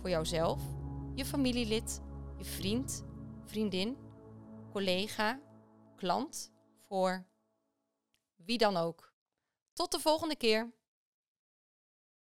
[0.00, 0.62] Voor jouzelf,
[1.14, 2.00] je familielid,
[2.38, 3.04] je vriend,
[3.44, 3.96] vriendin,
[4.70, 5.40] collega,
[5.96, 6.52] klant,
[6.88, 7.26] voor
[8.36, 9.12] wie dan ook.
[9.72, 10.72] Tot de volgende keer.